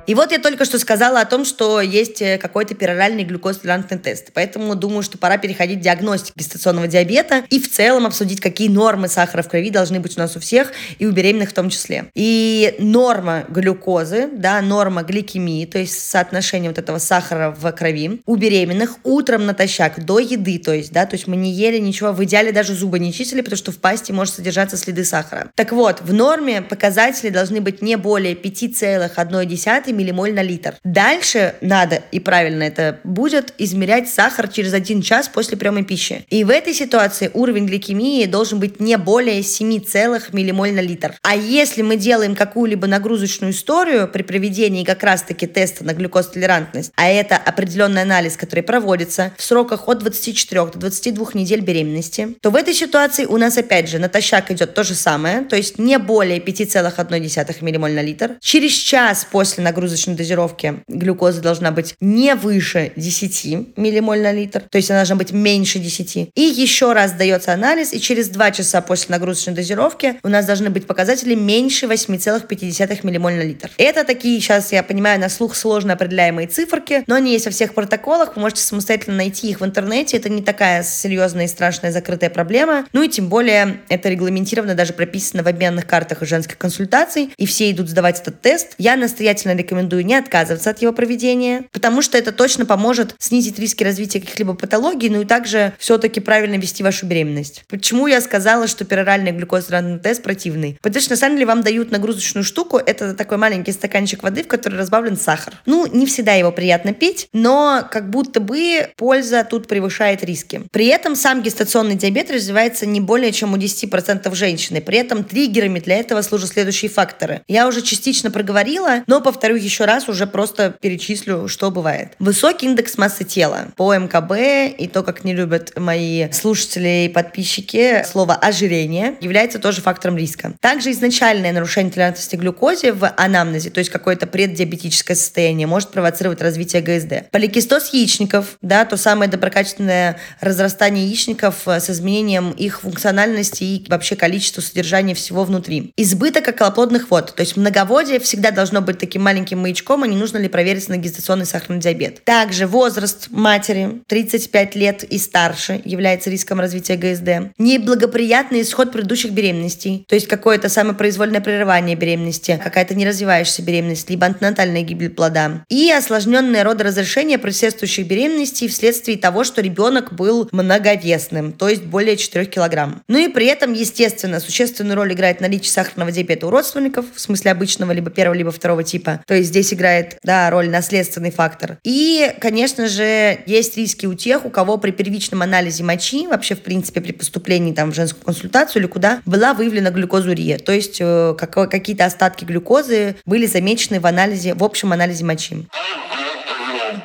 И 0.09 0.15
вот 0.15 0.33
я 0.33 0.39
только 0.39 0.65
что 0.65 0.79
сказала 0.79 1.21
о 1.21 1.27
том, 1.27 1.45
что 1.45 1.83
есть 1.83 2.23
э, 2.23 2.39
какой-то 2.39 2.75
пероральный 2.75 3.25
глюкозтолерантный 3.25 3.99
тест. 3.99 4.31
Поэтому 4.33 4.75
думаю, 4.75 5.03
что 5.03 5.19
пора 5.19 5.37
переходить 5.37 5.81
к 5.81 5.83
диагностике 5.83 6.33
гестационного 6.35 6.89
диабета 6.89 7.45
и 7.51 7.61
в 7.61 7.71
целом 7.71 8.07
обсудить, 8.07 8.41
какие 8.41 8.71
нормы 8.71 9.09
сахара 9.09 9.43
в 9.43 9.51
крови 9.51 9.69
должны 9.69 10.01
быть 10.01 10.17
у 10.17 10.21
нас 10.21 10.35
у 10.35 10.41
всех 10.41 10.73
и 10.99 11.05
у 11.05 11.11
беременных 11.11 11.51
в 11.51 11.53
том 11.53 11.69
числе. 11.69 12.07
И 12.15 12.75
норма 12.79 13.45
глюкозы, 13.51 14.31
да, 14.33 14.63
норма 14.63 15.03
гликемии, 15.03 15.67
то 15.67 15.79
есть 15.79 15.99
соотношение 15.99 16.71
вот 16.71 16.79
этого 16.79 16.97
сахара 16.97 17.51
в 17.51 17.71
крови 17.73 18.23
у 18.25 18.37
беременных 18.37 18.97
утром 19.05 19.45
натощак 19.45 20.03
до 20.03 20.21
еды, 20.21 20.59
то 20.59 20.73
есть, 20.73 20.91
да, 20.91 21.05
то 21.05 21.17
есть 21.17 21.27
мы 21.27 21.37
не 21.37 21.53
ели 21.53 21.77
ничего, 21.77 22.13
в 22.13 22.25
идеале 22.25 22.53
даже 22.53 22.75
зубы 22.75 22.99
не 22.99 23.13
чистили, 23.13 23.43
потому 23.43 23.59
что 23.59 23.73
в 23.73 23.77
пасте 23.77 24.15
может 24.15 24.33
содержаться 24.33 24.79
следы 24.79 25.05
сахара. 25.05 25.51
Так 25.55 25.73
вот, 25.73 26.01
в 26.01 26.15
норме 26.15 26.63
показатели 26.63 27.29
должны 27.29 27.61
быть 27.61 27.83
не 27.83 27.97
более 27.97 28.33
5,1 28.33 29.98
миллимоль 29.99 30.33
на 30.33 30.43
литр. 30.43 30.77
Дальше 30.85 31.57
надо, 31.61 32.03
и 32.13 32.21
правильно 32.21 32.63
это 32.63 33.01
будет, 33.03 33.53
измерять 33.59 34.09
сахар 34.09 34.49
через 34.49 34.73
один 34.73 35.03
час 35.03 35.29
после 35.29 35.57
приема 35.57 35.83
пищи. 35.83 36.25
И 36.31 36.45
в 36.45 36.51
этой 36.51 36.73
ситуации 36.73 37.31
уровень 37.35 37.67
гликемии 37.67 38.25
должен 38.27 38.61
быть 38.61 38.81
не 38.81 38.97
более 38.97 39.43
7 39.43 39.81
целых 39.81 40.33
миллимоль 40.33 40.73
на 40.73 40.81
литр. 40.81 41.15
А 41.23 41.35
если 41.35 41.83
мы 41.83 41.97
делаем 41.97 42.37
какую-либо 42.37 42.87
нагрузочную 42.87 43.53
историю 43.53 44.09
при 44.09 44.23
проведении 44.23 44.85
как 44.85 45.03
раз-таки 45.03 45.47
теста 45.47 45.85
на 45.85 45.95
глюкозтолерантность, 45.95 46.93
а 46.95 47.09
это 47.09 47.37
определенный 47.37 48.03
анализ, 48.03 48.37
который 48.37 48.63
проводится 48.63 49.33
в 49.37 49.43
сроках 49.43 49.89
от 49.89 49.99
24 49.99 50.67
до 50.67 50.79
22 50.79 51.27
недель 51.35 51.61
беременности, 51.61 52.37
то 52.41 52.51
в 52.51 52.57
этой 52.57 52.75
ситуации 52.75 53.25
у 53.25 53.37
нас 53.37 53.59
опять 53.59 53.89
же 53.89 53.99
натощак 53.99 54.51
идет 54.51 54.75
то 54.75 54.85
же 54.85 54.95
самое, 54.95 55.43
то 55.43 55.57
есть 55.57 55.79
не 55.79 55.99
более 55.99 56.39
5,1 56.39 57.65
миллимоль 57.65 57.93
на 57.93 58.03
литр. 58.03 58.37
Через 58.41 58.73
час 58.73 59.27
после 59.31 59.65
нагрузки 59.65 59.88
нагрузочной 59.89 60.15
дозировке 60.17 60.83
глюкоза 60.87 61.41
должна 61.41 61.71
быть 61.71 61.95
не 62.01 62.35
выше 62.35 62.93
10 62.97 63.77
миллимоль 63.77 64.21
на 64.21 64.33
литр, 64.33 64.61
то 64.61 64.77
есть 64.77 64.91
она 64.91 65.01
должна 65.01 65.17
быть 65.17 65.33
меньше 65.33 65.79
10. 65.79 66.31
И 66.35 66.41
еще 66.43 66.93
раз 66.93 67.13
дается 67.13 67.55
анализ, 67.55 67.95
и 67.95 68.01
через 68.01 68.29
2 68.29 68.51
часа 68.51 68.83
после 68.83 69.13
нагрузочной 69.13 69.55
дозировки 69.55 70.17
у 70.23 70.29
нас 70.29 70.45
должны 70.45 70.69
быть 70.69 70.87
показатели 70.87 71.35
меньше 71.35 71.87
8,5 71.87 73.01
миллимоль 73.03 73.35
на 73.35 73.43
литр. 73.43 73.71
Это 73.79 74.05
такие, 74.05 74.39
сейчас 74.41 74.73
я 74.73 74.83
понимаю, 74.83 75.19
на 75.21 75.31
слух 75.31 75.57
сложно 75.57 75.95
определяемые 75.95 76.49
циферки, 76.49 77.05
но 77.07 77.15
они 77.15 77.33
есть 77.33 77.47
во 77.47 77.51
всех 77.51 77.73
протоколах, 77.75 78.37
вы 78.37 78.43
можете 78.43 78.63
самостоятельно 78.63 79.17
найти 79.17 79.49
их 79.49 79.61
в 79.61 79.65
интернете, 79.65 80.19
это 80.19 80.29
не 80.29 80.43
такая 80.43 80.83
серьезная 80.83 81.47
и 81.47 81.49
страшная 81.49 81.93
закрытая 81.93 82.31
проблема, 82.31 82.87
ну 82.93 83.03
и 83.03 83.09
тем 83.09 83.29
более 83.29 83.81
это 83.89 84.11
регламентировано, 84.11 84.75
даже 84.75 84.93
прописано 84.93 85.43
в 85.43 85.49
обменных 85.49 85.87
картах 85.87 86.23
и 86.23 86.27
женских 86.27 86.59
консультаций, 86.59 87.31
и 87.39 87.47
все 87.47 87.71
идут 87.71 87.89
сдавать 87.89 88.21
этот 88.21 88.43
тест. 88.43 88.75
Я 88.77 88.97
настоятельно 88.97 89.55
рекомендую 89.55 89.78
рекомендую 89.79 90.05
не 90.05 90.15
отказываться 90.15 90.71
от 90.71 90.83
его 90.83 90.93
проведения, 90.93 91.65
потому 91.73 92.03
что 92.03 92.19
это 92.19 92.33
точно 92.33 92.67
поможет 92.67 93.15
снизить 93.19 93.59
риски 93.59 93.85
развития 93.85 94.21
каких-либо 94.21 94.55
патологий, 94.55 95.09
ну 95.09 95.23
и 95.23 95.25
также 95.25 95.73
все-таки 95.79 96.21
правильно 96.21 96.57
вести 96.57 96.83
вашу 96.83 97.07
беременность. 97.07 97.65
Почему 97.69 98.07
я 98.07 98.21
сказала, 98.21 98.67
что 98.67 98.85
пероральный 98.85 99.31
глюкозный 99.31 99.99
тест 99.99 100.23
противный? 100.23 100.79
Потому 100.83 101.03
что 101.03 101.13
на 101.13 101.17
самом 101.17 101.37
деле 101.37 101.47
вам 101.47 101.63
дают 101.63 101.91
нагрузочную 101.91 102.45
штуку, 102.45 102.79
это 102.79 103.15
такой 103.15 103.39
маленький 103.39 103.73
стаканчик 103.73 104.23
воды, 104.23 104.43
в 104.43 104.49
который 104.49 104.79
разбавлен 104.79 105.17
сахар. 105.17 105.55
Ну, 105.67 105.87
не 105.87 106.07
всегда 106.07 106.35
его 106.35 106.51
приятно 106.51 106.93
пить, 106.93 107.29
но 107.33 107.87
как 107.91 108.11
будто 108.11 108.41
бы 108.41 108.89
польза 108.97 109.47
тут 109.49 109.69
превышает 109.69 110.25
риски. 110.25 110.63
При 110.73 110.87
этом 110.87 111.15
сам 111.15 111.43
гестационный 111.43 111.95
диабет 111.95 112.31
развивается 112.31 112.87
не 112.87 113.01
более 113.01 113.33
чем 113.33 113.53
у 113.53 113.57
10% 113.57 114.35
женщины. 114.35 114.81
При 114.81 114.99
этом 114.99 115.25
триггерами 115.25 115.79
для 115.79 115.97
этого 115.97 116.23
служат 116.23 116.51
следующие 116.51 116.91
факторы. 116.91 117.43
Я 117.47 117.69
уже 117.69 117.83
частично 117.83 118.31
проговорила, 118.31 119.05
но 119.07 119.21
повторю 119.21 119.57
еще 119.69 119.85
раз, 119.85 120.09
уже 120.09 120.27
просто 120.27 120.75
перечислю, 120.81 121.47
что 121.49 121.71
бывает. 121.71 122.15
Высокий 122.19 122.67
индекс 122.67 122.99
массы 122.99 123.25
тела 123.25 123.69
по 123.77 123.95
МКБ 123.95 124.79
и 124.79 124.89
то, 124.89 125.03
как 125.03 125.25
не 125.25 125.35
любят 125.35 125.73
мои 125.77 126.31
слушатели 126.33 127.07
и 127.07 127.09
подписчики, 127.09 128.05
слово 128.11 128.35
ожирение 128.35 129.17
является 129.21 129.59
тоже 129.59 129.81
фактором 129.81 130.17
риска. 130.17 130.55
Также 130.61 130.91
изначальное 130.91 131.53
нарушение 131.53 131.93
толерантности 131.93 132.37
глюкозе 132.37 132.93
в 132.93 133.13
анамнезе, 133.17 133.71
то 133.71 133.79
есть 133.79 133.91
какое-то 133.91 134.27
преддиабетическое 134.27 135.17
состояние, 135.17 135.67
может 135.67 135.91
провоцировать 135.91 136.41
развитие 136.41 136.83
ГСД. 136.83 137.31
Поликистоз 137.31 137.93
яичников, 137.93 138.59
да, 138.63 138.85
то 138.85 138.97
самое 138.97 139.31
доброкачественное 139.31 140.19
разрастание 140.41 141.07
яичников 141.07 141.67
с 141.67 141.91
изменением 141.91 142.51
их 142.53 142.81
функциональности 142.81 143.65
и 143.65 143.87
вообще 143.89 144.17
количества 144.17 144.61
содержания 144.61 145.15
всего 145.15 145.45
внутри. 145.45 145.93
Избыток 145.97 146.49
околоплодных 146.49 147.11
вод, 147.11 147.35
то 147.35 147.41
есть 147.41 147.57
многоводие 147.57 148.19
всегда 148.19 148.51
должно 148.51 148.81
быть 148.81 148.99
таким 148.99 149.23
маленьким 149.23 149.48
маячком, 149.55 150.03
а 150.03 150.07
не 150.07 150.17
нужно 150.17 150.39
ли 150.39 150.49
проверить 150.49 150.89
на 150.89 150.97
гестационный 150.97 151.47
сахарный 151.47 151.81
диабет. 151.81 152.25
Также 152.25 152.67
возраст 152.67 153.29
матери 153.31 154.03
35 154.07 154.75
лет 154.77 155.05
и 155.05 155.19
старше 155.19 155.81
является 155.85 156.31
риском 156.31 156.61
развития 156.61 156.97
ГСД. 156.97 157.53
Неблагоприятный 157.59 158.63
исход 158.63 158.93
предыдущих 158.93 159.33
беременностей, 159.33 160.05
то 160.09 160.15
есть 160.15 160.29
какое-то 160.29 160.69
самопроизвольное 160.69 161.41
прерывание 161.41 161.97
беременности, 161.97 162.61
какая-то 162.63 162.95
неразвивающаяся 162.95 163.63
беременность, 163.63 164.11
либо 164.11 164.27
антенатальная 164.27 164.83
гибель 164.83 165.11
плода. 165.11 165.65
И 165.69 165.91
осложненное 165.91 166.65
родоразрешение 166.65 167.39
предшествующих 167.39 168.07
беременностей 168.07 168.69
вследствие 168.69 169.19
того, 169.19 169.45
что 169.45 169.61
ребенок 169.61 170.13
был 170.13 170.49
многовесным, 170.53 171.53
то 171.53 171.69
есть 171.69 171.83
более 171.83 172.17
4 172.17 172.47
килограмм. 172.47 173.03
Ну 173.09 173.19
и 173.19 173.29
при 173.29 173.47
этом, 173.47 173.73
естественно, 173.73 174.41
существенную 174.41 174.97
роль 174.97 175.13
играет 175.13 175.41
наличие 175.41 175.73
сахарного 175.73 176.13
диабета 176.13 176.47
у 176.47 176.51
родственников, 176.51 177.07
в 177.15 177.21
смысле 177.21 177.53
обычного 177.53 177.93
либо 177.93 178.11
первого, 178.11 178.35
либо 178.35 178.51
второго 178.51 178.83
типа. 178.85 179.21
То 179.27 179.35
есть 179.39 179.51
здесь 179.51 179.73
играет, 179.73 180.19
да, 180.23 180.51
роль 180.51 180.69
наследственный 180.69 181.31
фактор. 181.31 181.79
И, 181.85 182.33
конечно 182.41 182.87
же, 182.89 183.39
есть 183.47 183.77
риски 183.77 184.07
у 184.07 184.15
тех, 184.15 184.45
у 184.45 184.51
кого 184.51 184.77
при 184.77 184.91
первичном 184.91 185.43
анализе 185.43 185.83
мочи, 185.85 186.27
вообще, 186.27 186.55
в 186.55 186.61
принципе, 186.61 187.01
при 187.01 187.13
поступлении 187.13 187.73
там 187.73 187.93
в 187.93 187.95
женскую 187.95 188.25
консультацию 188.25 188.83
или 188.83 188.89
куда, 188.89 189.23
была 189.25 189.55
выявлена 189.55 189.91
глюкозурия. 189.91 190.59
То 190.59 190.73
есть 190.73 190.99
э, 191.01 191.35
какие-то 191.39 192.05
остатки 192.05 192.45
глюкозы 192.45 193.17
были 193.25 193.47
замечены 193.47 194.01
в 194.01 194.07
анализе, 194.07 194.55
в 194.55 194.63
общем 194.63 194.93
анализе 194.93 195.25
мочи. 195.25 195.67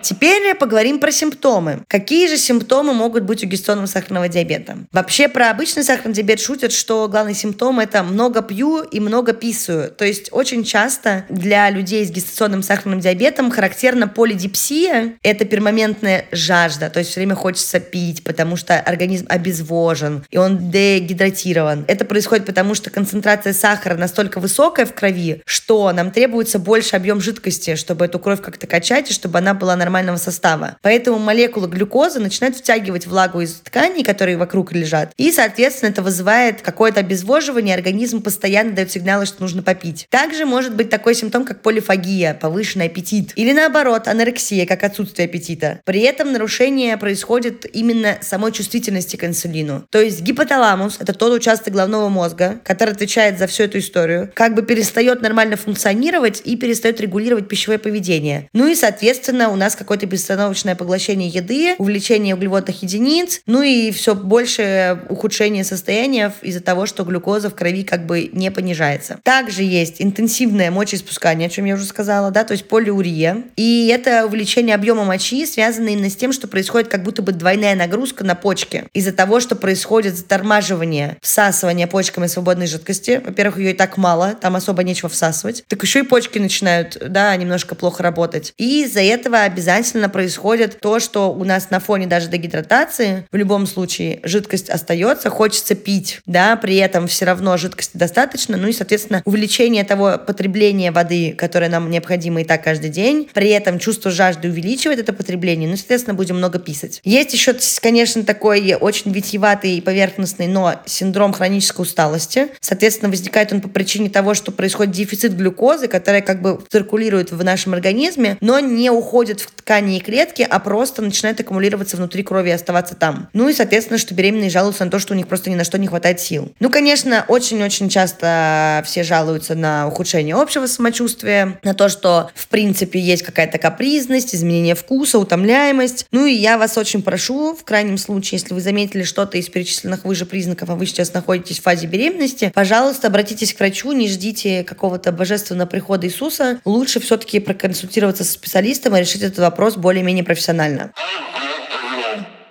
Теперь 0.02 0.56
поговорим 0.56 1.00
про 1.00 1.12
симптомы. 1.12 1.84
Какие 1.88 2.28
же 2.28 2.38
симптомы 2.38 2.94
могут 2.94 3.24
быть 3.24 3.44
у 3.44 3.48
гестационного 3.48 3.88
сахарного 3.88 4.28
диабета? 4.28 4.78
Вообще 4.92 5.28
про 5.28 5.50
обычный 5.50 5.84
сахарный 5.84 6.14
диабет 6.14 6.40
шутят, 6.40 6.72
что 6.72 7.08
главный 7.08 7.34
симптом 7.34 7.80
это 7.80 8.04
много 8.04 8.42
пью 8.42 8.82
и 8.82 9.00
много 9.00 9.34
писаю. 9.34 9.92
То 9.92 10.06
есть 10.06 10.30
очень 10.32 10.64
часто 10.64 11.26
для 11.30 11.70
людей 11.70 12.06
с 12.06 12.12
гестационным 12.12 12.64
сахарным 12.64 13.00
диабетом 13.00 13.52
характерна 13.52 14.08
полидипсия. 14.08 15.14
Это 15.24 15.46
пермоментная 15.46 16.26
жажда, 16.32 16.90
то 16.90 17.00
есть 17.00 17.12
все 17.12 17.20
время 17.20 17.36
хочется 17.36 17.80
пить, 17.80 18.24
потому 18.24 18.56
что 18.56 18.80
организм 18.80 19.26
обезвожен 19.30 20.24
и 20.30 20.38
он 20.38 20.72
дегидратирован. 20.72 21.86
Это 21.88 22.06
происходит 22.06 22.46
потому, 22.46 22.76
что 22.76 22.90
концентрация 22.90 23.54
сахара 23.54 23.96
настолько 23.96 24.40
высокая 24.40 24.86
в 24.86 24.94
крови, 24.94 25.42
что 25.46 25.92
нам 25.92 26.12
требуется 26.12 26.60
больше 26.60 26.96
объем 26.96 27.22
жидкости, 27.22 27.76
чтобы 27.76 28.06
эту 28.06 28.20
кровь 28.20 28.42
как-то 28.42 28.68
качать 28.68 29.10
и 29.10 29.14
чтобы 29.14 29.40
она 29.40 29.54
была 29.54 29.76
нормального 29.84 30.18
состава. 30.18 30.78
Поэтому 30.82 31.20
молекулы 31.20 31.68
глюкозы 31.68 32.20
начинают 32.20 32.56
втягивать 32.56 33.06
влагу 33.06 33.42
из 33.42 33.56
тканей, 33.56 34.04
которые 34.04 34.38
вокруг 34.38 34.72
лежат. 34.72 35.12
И, 35.18 35.32
соответственно, 35.32 35.90
это 35.90 36.02
вызывает 36.02 36.62
какое-то 36.62 37.02
обезвоживание, 37.02 37.76
организм 37.76 38.22
постоянно 38.22 38.72
дает 38.72 38.92
сигналы, 38.92 39.26
что 39.26 39.42
нужно 39.42 39.62
попить. 39.62 40.08
Также 40.10 40.46
может 40.46 40.76
быть 40.76 40.90
такой 40.90 41.16
симптом, 41.16 41.46
как 41.46 41.62
полифагия, 41.62 42.34
повышенный 42.34 42.86
аппетит. 42.86 43.34
Или 43.36 43.52
наоборот, 43.52 44.08
анорексия, 44.08 44.66
как 44.66 44.84
отсутствие 44.84 45.26
аппетита. 45.26 45.82
При 45.86 46.02
этом 46.02 46.32
нарушение 46.32 46.98
происходит 46.98 47.66
именно 47.76 48.18
самой 48.22 48.52
чувствительности 48.52 49.16
к 49.16 49.24
инсулину. 49.24 49.86
То 49.90 50.00
есть 50.02 50.22
гипоталамус, 50.22 50.98
это 51.00 51.14
тот 51.14 51.34
участок 51.34 51.74
головного 51.74 52.10
мозга, 52.10 52.60
который 52.64 52.94
отвечает 52.94 53.38
за 53.40 53.48
всю 53.48 53.64
эту 53.64 53.80
историю, 53.80 54.32
как 54.34 54.56
бы 54.56 54.62
перестает 54.62 55.22
нормально 55.22 55.58
функционировать 55.58 56.42
и 56.46 56.56
перестает 56.56 57.02
регулировать 57.02 57.48
пищевое 57.48 57.80
поведение. 57.80 58.50
Ну 58.54 58.68
и, 58.68 58.76
соответственно, 58.76 59.50
у 59.50 59.56
нас 59.64 59.76
какое-то 59.76 60.06
безостановочное 60.06 60.76
поглощение 60.76 61.30
еды, 61.30 61.76
увеличение 61.78 62.36
углеводных 62.36 62.84
единиц, 62.84 63.42
ну 63.46 63.62
и 63.62 63.92
все 63.92 64.16
больше 64.16 65.00
ухудшение 65.10 65.64
состояния 65.64 66.34
из-за 66.42 66.62
того, 66.62 66.86
что 66.86 67.04
глюкоза 67.04 67.50
в 67.50 67.56
крови 67.56 67.84
как 67.84 68.06
бы 68.06 68.30
не 68.34 68.52
понижается. 68.52 69.20
Также 69.24 69.64
есть 69.64 69.96
интенсивное 70.00 70.72
мочеиспускание, 70.72 71.48
о 71.48 71.50
чем 71.50 71.66
я 71.66 71.76
уже 71.76 71.86
сказала, 71.86 72.32
да, 72.32 72.44
то 72.44 72.52
есть 72.54 72.68
полиурия. 72.68 73.44
И 73.56 73.88
это 73.94 74.26
увеличение 74.26 74.76
объема 74.76 75.04
мочи 75.04 75.46
связано 75.46 75.90
именно 75.90 76.10
с 76.10 76.16
тем, 76.16 76.34
что 76.34 76.48
происходит 76.48 76.90
как 76.90 77.04
будто 77.04 77.22
бы 77.22 77.32
двойная 77.32 77.76
нагрузка 77.76 78.24
на 78.24 78.36
почки. 78.36 78.86
Из-за 78.94 79.12
того, 79.12 79.40
что 79.40 79.56
происходит 79.56 80.18
затормаживание 80.18 81.18
всасывания 81.22 81.88
почками 81.88 82.28
свободной 82.28 82.68
жидкости. 82.68 83.22
Во-первых, 83.24 83.58
ее 83.58 83.72
и 83.72 83.74
так 83.76 83.98
мало, 83.98 84.36
там 84.40 84.56
особо 84.56 84.84
нечего 84.84 85.10
всасывать. 85.10 85.64
Так 85.68 85.82
еще 85.84 86.00
и 86.00 86.04
почки 86.04 86.38
начинают, 86.40 86.98
да, 87.10 87.36
немножко 87.36 87.76
плохо 87.76 88.04
работать. 88.04 88.54
И 88.58 88.84
из-за 88.84 89.02
этого 89.02 89.44
обязательно 89.54 90.10
происходит 90.10 90.80
то, 90.80 91.00
что 91.00 91.32
у 91.32 91.44
нас 91.44 91.70
на 91.70 91.80
фоне 91.80 92.08
даже 92.08 92.28
дегидратации 92.28 93.28
в 93.32 93.36
любом 93.36 93.68
случае 93.68 94.20
жидкость 94.24 94.70
остается, 94.70 95.30
хочется 95.30 95.76
пить, 95.76 96.22
да, 96.26 96.56
при 96.56 96.76
этом 96.78 97.08
все 97.08 97.26
равно 97.26 97.56
жидкости 97.58 97.96
достаточно, 97.96 98.58
ну 98.58 98.68
и, 98.68 98.74
соответственно, 98.74 99.22
увеличение 99.26 99.84
того 99.84 100.18
потребления 100.18 100.92
воды, 100.92 101.36
которое 101.38 101.70
нам 101.70 101.92
необходимо 101.92 102.42
и 102.42 102.44
так 102.44 102.64
каждый 102.64 102.90
день, 102.90 103.30
при 103.34 103.50
этом 103.50 103.78
чувство 103.78 104.10
жажды 104.10 104.50
увеличивает 104.50 105.00
это 105.00 105.14
потребление, 105.14 105.70
ну, 105.70 105.78
соответственно, 105.78 106.16
будем 106.16 106.38
много 106.38 106.58
писать. 106.58 107.00
Есть 107.04 107.34
еще, 107.34 107.56
конечно, 107.82 108.24
такой 108.24 108.74
очень 108.74 109.12
витьеватый 109.12 109.78
и 109.78 109.82
поверхностный, 109.82 110.48
но 110.48 110.82
синдром 110.86 111.34
хронической 111.34 111.84
усталости. 111.84 112.48
Соответственно, 112.60 113.12
возникает 113.12 113.54
он 113.54 113.62
по 113.62 113.70
причине 113.70 114.10
того, 114.10 114.34
что 114.34 114.52
происходит 114.52 114.94
дефицит 114.94 115.36
глюкозы, 115.36 115.88
которая 115.88 116.22
как 116.22 116.42
бы 116.42 116.60
циркулирует 116.70 117.32
в 117.32 117.44
нашем 117.44 117.74
организме, 117.74 118.38
но 118.42 118.60
не 118.60 118.90
уходит 118.90 119.43
в 119.44 119.52
ткани 119.52 119.98
и 119.98 120.00
клетки, 120.00 120.46
а 120.48 120.60
просто 120.60 121.02
начинает 121.02 121.40
аккумулироваться 121.40 121.98
внутри 121.98 122.24
крови 122.24 122.50
и 122.50 122.54
оставаться 122.54 122.96
там. 122.96 123.30
Ну 123.34 123.50
и, 123.50 123.54
соответственно, 123.54 123.98
что 123.98 124.14
беременные 124.14 124.50
жалуются 124.50 124.86
на 124.86 124.92
то, 124.92 125.00
что 125.00 125.14
у 125.14 125.18
них 125.18 125.28
просто 125.28 125.50
ни 125.50 125.56
на 125.56 125.64
что 125.64 125.78
не 125.78 125.88
хватает 125.88 126.20
сил. 126.20 126.54
Ну, 126.60 126.70
конечно, 126.70 127.26
очень-очень 127.28 127.90
часто 127.90 128.84
все 128.86 129.04
жалуются 129.04 129.56
на 129.56 129.88
ухудшение 129.88 130.36
общего 130.36 130.66
самочувствия, 130.66 131.60
на 131.64 131.74
то, 131.74 131.90
что, 131.90 132.30
в 132.36 132.48
принципе, 132.48 133.00
есть 133.00 133.24
какая-то 133.24 133.58
капризность, 133.58 134.36
изменение 134.36 134.76
вкуса, 134.76 135.20
утомляемость. 135.20 136.08
Ну 136.12 136.26
и 136.26 136.34
я 136.34 136.58
вас 136.58 136.78
очень 136.78 137.02
прошу, 137.02 137.56
в 137.56 137.64
крайнем 137.64 137.98
случае, 137.98 138.40
если 138.40 138.54
вы 138.54 138.62
заметили 138.62 139.04
что-то 139.04 139.38
из 139.38 139.50
перечисленных 139.50 140.06
выше 140.06 140.26
признаков, 140.26 140.70
а 140.70 140.76
вы 140.76 140.86
сейчас 140.86 141.14
находитесь 141.14 141.60
в 141.60 141.64
фазе 141.64 141.88
беременности, 141.88 142.52
пожалуйста, 142.54 143.08
обратитесь 143.08 143.54
к 143.54 143.60
врачу, 143.60 143.92
не 143.92 144.08
ждите 144.08 144.64
какого-то 144.64 145.12
божественного 145.12 145.68
прихода 145.68 146.08
Иисуса. 146.08 146.60
Лучше 146.66 147.00
все-таки 147.00 147.40
проконсультироваться 147.40 148.24
со 148.24 148.34
специалистом 148.34 148.96
и 148.96 149.00
решить 149.00 149.24
этот 149.34 149.44
вопрос 149.44 149.76
более-менее 149.76 150.24
профессионально. 150.24 150.94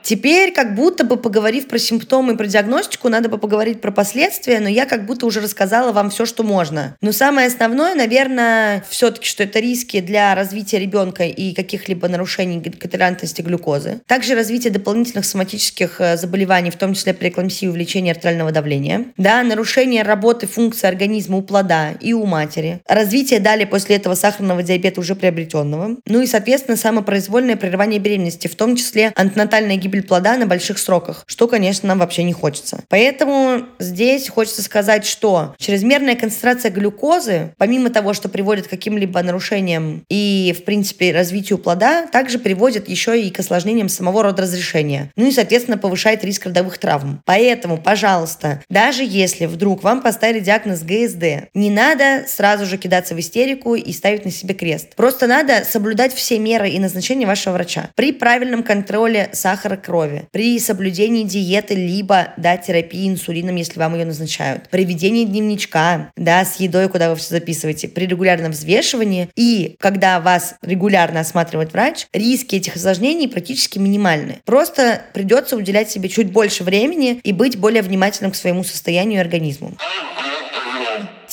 Теперь, 0.02 0.52
как 0.52 0.74
будто 0.74 1.04
бы 1.04 1.16
поговорив 1.16 1.68
про 1.68 1.78
симптомы 1.78 2.34
и 2.34 2.36
про 2.36 2.46
диагностику, 2.46 3.08
надо 3.08 3.28
бы 3.28 3.38
поговорить 3.38 3.80
про 3.80 3.92
последствия, 3.92 4.60
но 4.60 4.68
я 4.68 4.84
как 4.84 5.06
будто 5.06 5.26
уже 5.26 5.40
рассказала 5.40 5.92
вам 5.92 6.10
все, 6.10 6.26
что 6.26 6.42
можно. 6.42 6.96
Но 7.00 7.12
самое 7.12 7.46
основное, 7.46 7.94
наверное, 7.94 8.84
все-таки, 8.88 9.26
что 9.26 9.44
это 9.44 9.60
риски 9.60 10.00
для 10.00 10.34
развития 10.34 10.78
ребенка 10.78 11.24
и 11.24 11.54
каких-либо 11.54 12.08
нарушений 12.08 12.60
толерантности 12.60 13.42
глюкозы. 13.42 14.00
Также 14.06 14.34
развитие 14.34 14.72
дополнительных 14.72 15.24
соматических 15.24 16.00
э, 16.00 16.16
заболеваний, 16.16 16.70
в 16.70 16.76
том 16.76 16.94
числе 16.94 17.14
преэклампсии 17.14 17.66
и 17.66 17.68
увеличение 17.68 18.12
артериального 18.12 18.50
давления. 18.50 19.06
Да, 19.16 19.42
нарушение 19.42 20.02
работы 20.02 20.46
функции 20.46 20.86
организма 20.86 21.38
у 21.38 21.42
плода 21.42 21.92
и 22.00 22.12
у 22.12 22.26
матери. 22.26 22.80
Развитие 22.88 23.40
далее 23.40 23.66
после 23.66 23.96
этого 23.96 24.14
сахарного 24.14 24.62
диабета 24.62 25.00
уже 25.00 25.14
приобретенного. 25.14 25.96
Ну 26.06 26.22
и, 26.22 26.26
соответственно, 26.26 26.76
самопроизвольное 26.76 27.56
прерывание 27.56 28.00
беременности, 28.00 28.48
в 28.48 28.56
том 28.56 28.76
числе 28.76 29.12
антенатальная 29.14 29.76
гибель 29.76 29.91
гибель 29.92 30.06
плода 30.06 30.36
на 30.36 30.46
больших 30.46 30.78
сроках, 30.78 31.24
что, 31.26 31.46
конечно, 31.46 31.86
нам 31.88 31.98
вообще 31.98 32.22
не 32.22 32.32
хочется. 32.32 32.80
Поэтому 32.88 33.66
здесь 33.78 34.28
хочется 34.28 34.62
сказать, 34.62 35.04
что 35.04 35.54
чрезмерная 35.58 36.16
концентрация 36.16 36.70
глюкозы, 36.70 37.54
помимо 37.58 37.90
того, 37.90 38.14
что 38.14 38.28
приводит 38.28 38.66
к 38.66 38.70
каким-либо 38.70 39.22
нарушениям 39.22 40.04
и, 40.08 40.54
в 40.58 40.64
принципе, 40.64 41.12
развитию 41.12 41.58
плода, 41.58 42.06
также 42.06 42.38
приводит 42.38 42.88
еще 42.88 43.20
и 43.20 43.30
к 43.30 43.40
осложнениям 43.40 43.88
самого 43.88 44.22
рода 44.22 44.42
разрешения. 44.42 45.12
Ну 45.16 45.26
и, 45.28 45.32
соответственно, 45.32 45.76
повышает 45.76 46.24
риск 46.24 46.46
родовых 46.46 46.78
травм. 46.78 47.20
Поэтому, 47.26 47.76
пожалуйста, 47.76 48.62
даже 48.70 49.04
если 49.04 49.46
вдруг 49.46 49.82
вам 49.82 50.00
поставили 50.00 50.40
диагноз 50.40 50.82
ГСД, 50.82 51.50
не 51.54 51.70
надо 51.70 52.24
сразу 52.26 52.64
же 52.64 52.78
кидаться 52.78 53.14
в 53.14 53.20
истерику 53.20 53.74
и 53.74 53.92
ставить 53.92 54.24
на 54.24 54.30
себе 54.30 54.54
крест. 54.54 54.94
Просто 54.96 55.26
надо 55.26 55.64
соблюдать 55.68 56.14
все 56.14 56.38
меры 56.38 56.70
и 56.70 56.78
назначения 56.78 57.26
вашего 57.26 57.54
врача. 57.54 57.90
При 57.94 58.12
правильном 58.12 58.62
контроле 58.62 59.28
сахара 59.32 59.81
крови, 59.82 60.28
при 60.30 60.58
соблюдении 60.58 61.24
диеты, 61.24 61.74
либо 61.74 62.32
да, 62.36 62.56
терапии 62.56 63.08
инсулином, 63.08 63.56
если 63.56 63.78
вам 63.78 63.94
ее 63.94 64.04
назначают, 64.04 64.68
при 64.70 64.84
ведении 64.84 65.24
дневничка, 65.24 66.12
да, 66.16 66.44
с 66.44 66.60
едой, 66.60 66.88
куда 66.88 67.10
вы 67.10 67.16
все 67.16 67.34
записываете, 67.34 67.88
при 67.88 68.06
регулярном 68.06 68.52
взвешивании 68.52 69.28
и 69.36 69.76
когда 69.78 70.20
вас 70.20 70.54
регулярно 70.62 71.20
осматривает 71.20 71.72
врач, 71.72 72.06
риски 72.12 72.56
этих 72.56 72.76
осложнений 72.76 73.28
практически 73.28 73.78
минимальны. 73.78 74.38
Просто 74.44 75.02
придется 75.12 75.56
уделять 75.56 75.90
себе 75.90 76.08
чуть 76.08 76.30
больше 76.30 76.64
времени 76.64 77.20
и 77.22 77.32
быть 77.32 77.58
более 77.58 77.82
внимательным 77.82 78.32
к 78.32 78.36
своему 78.36 78.64
состоянию 78.64 79.18
и 79.18 79.20
организму. 79.20 79.76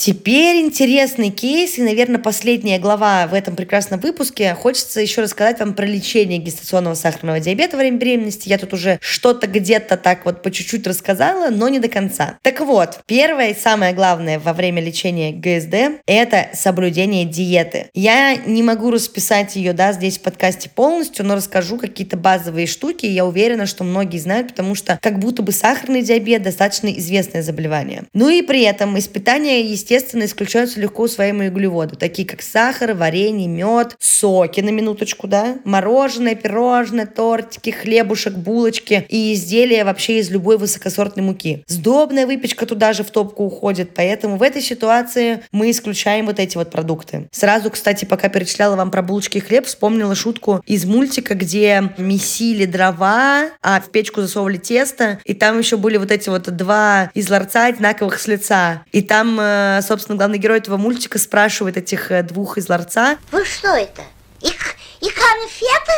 Теперь 0.00 0.62
интересный 0.62 1.28
кейс, 1.28 1.76
и, 1.76 1.82
наверное, 1.82 2.18
последняя 2.18 2.78
глава 2.78 3.26
в 3.26 3.34
этом 3.34 3.54
прекрасном 3.54 4.00
выпуске. 4.00 4.54
Хочется 4.54 4.98
еще 4.98 5.20
рассказать 5.20 5.60
вам 5.60 5.74
про 5.74 5.84
лечение 5.84 6.38
гестационного 6.38 6.94
сахарного 6.94 7.38
диабета 7.38 7.76
во 7.76 7.82
время 7.82 7.98
беременности. 7.98 8.48
Я 8.48 8.56
тут 8.56 8.72
уже 8.72 8.98
что-то 9.02 9.46
где-то 9.46 9.98
так 9.98 10.24
вот 10.24 10.40
по 10.42 10.50
чуть-чуть 10.50 10.86
рассказала, 10.86 11.50
но 11.50 11.68
не 11.68 11.80
до 11.80 11.88
конца. 11.88 12.38
Так 12.40 12.60
вот, 12.60 13.00
первое 13.04 13.50
и 13.50 13.54
самое 13.54 13.92
главное 13.92 14.38
во 14.38 14.54
время 14.54 14.80
лечения 14.82 15.32
ГСД– 15.32 16.00
это 16.06 16.48
соблюдение 16.54 17.26
диеты. 17.26 17.90
Я 17.92 18.36
не 18.36 18.62
могу 18.62 18.90
расписать 18.90 19.54
ее, 19.56 19.74
да, 19.74 19.92
здесь 19.92 20.16
в 20.16 20.22
подкасте 20.22 20.70
полностью, 20.70 21.26
но 21.26 21.34
расскажу 21.34 21.76
какие-то 21.76 22.16
базовые 22.16 22.66
штуки. 22.66 23.04
Я 23.04 23.26
уверена, 23.26 23.66
что 23.66 23.84
многие 23.84 24.16
знают, 24.16 24.48
потому 24.48 24.74
что 24.74 24.98
как 25.02 25.18
будто 25.18 25.42
бы 25.42 25.52
сахарный 25.52 26.00
диабет 26.00 26.42
достаточно 26.42 26.88
известное 26.88 27.42
заболевание. 27.42 28.04
Ну 28.14 28.30
и 28.30 28.40
при 28.40 28.62
этом 28.62 28.98
испытания, 28.98 29.60
естественно, 29.60 29.89
естественно, 29.90 30.24
исключаются 30.24 30.80
легко 30.80 31.02
усвоимые 31.02 31.50
углеводы, 31.50 31.96
такие 31.96 32.26
как 32.26 32.42
сахар, 32.42 32.94
варенье, 32.94 33.48
мед, 33.48 33.96
соки 33.98 34.60
на 34.60 34.70
минуточку, 34.70 35.26
да, 35.26 35.56
мороженое, 35.64 36.36
пирожное, 36.36 37.06
тортики, 37.06 37.70
хлебушек, 37.70 38.34
булочки 38.34 39.04
и 39.08 39.34
изделия 39.34 39.84
вообще 39.84 40.18
из 40.18 40.30
любой 40.30 40.58
высокосортной 40.58 41.24
муки. 41.24 41.64
Сдобная 41.66 42.26
выпечка 42.26 42.66
туда 42.66 42.92
же 42.92 43.02
в 43.02 43.10
топку 43.10 43.44
уходит, 43.44 43.90
поэтому 43.94 44.36
в 44.36 44.42
этой 44.42 44.62
ситуации 44.62 45.42
мы 45.50 45.70
исключаем 45.70 46.26
вот 46.26 46.38
эти 46.38 46.56
вот 46.56 46.70
продукты. 46.70 47.28
Сразу, 47.32 47.70
кстати, 47.70 48.04
пока 48.04 48.28
перечисляла 48.28 48.76
вам 48.76 48.92
про 48.92 49.02
булочки 49.02 49.38
и 49.38 49.40
хлеб, 49.40 49.66
вспомнила 49.66 50.14
шутку 50.14 50.62
из 50.66 50.84
мультика, 50.84 51.34
где 51.34 51.92
месили 51.98 52.64
дрова, 52.64 53.50
а 53.60 53.80
в 53.80 53.90
печку 53.90 54.20
засовывали 54.20 54.58
тесто, 54.58 55.18
и 55.24 55.34
там 55.34 55.58
еще 55.58 55.76
были 55.76 55.96
вот 55.96 56.12
эти 56.12 56.28
вот 56.28 56.44
два 56.56 57.10
из 57.14 57.28
ларца 57.28 57.66
одинаковых 57.66 58.20
с 58.20 58.28
лица. 58.28 58.82
И 58.92 59.02
там 59.02 59.38
э, 59.40 59.79
собственно, 59.82 60.16
главный 60.16 60.38
герой 60.38 60.58
этого 60.58 60.76
мультика 60.76 61.18
спрашивает 61.18 61.76
этих 61.76 62.10
э, 62.10 62.22
двух 62.22 62.58
из 62.58 62.68
ларца. 62.68 63.18
Вы 63.32 63.44
что 63.44 63.68
это? 63.68 64.02
И, 64.40 64.48
и 64.48 65.10
конфеты 65.10 65.92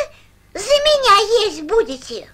за 0.55 0.61
меня 0.61 1.47
есть 1.47 1.63
будете? 1.63 2.29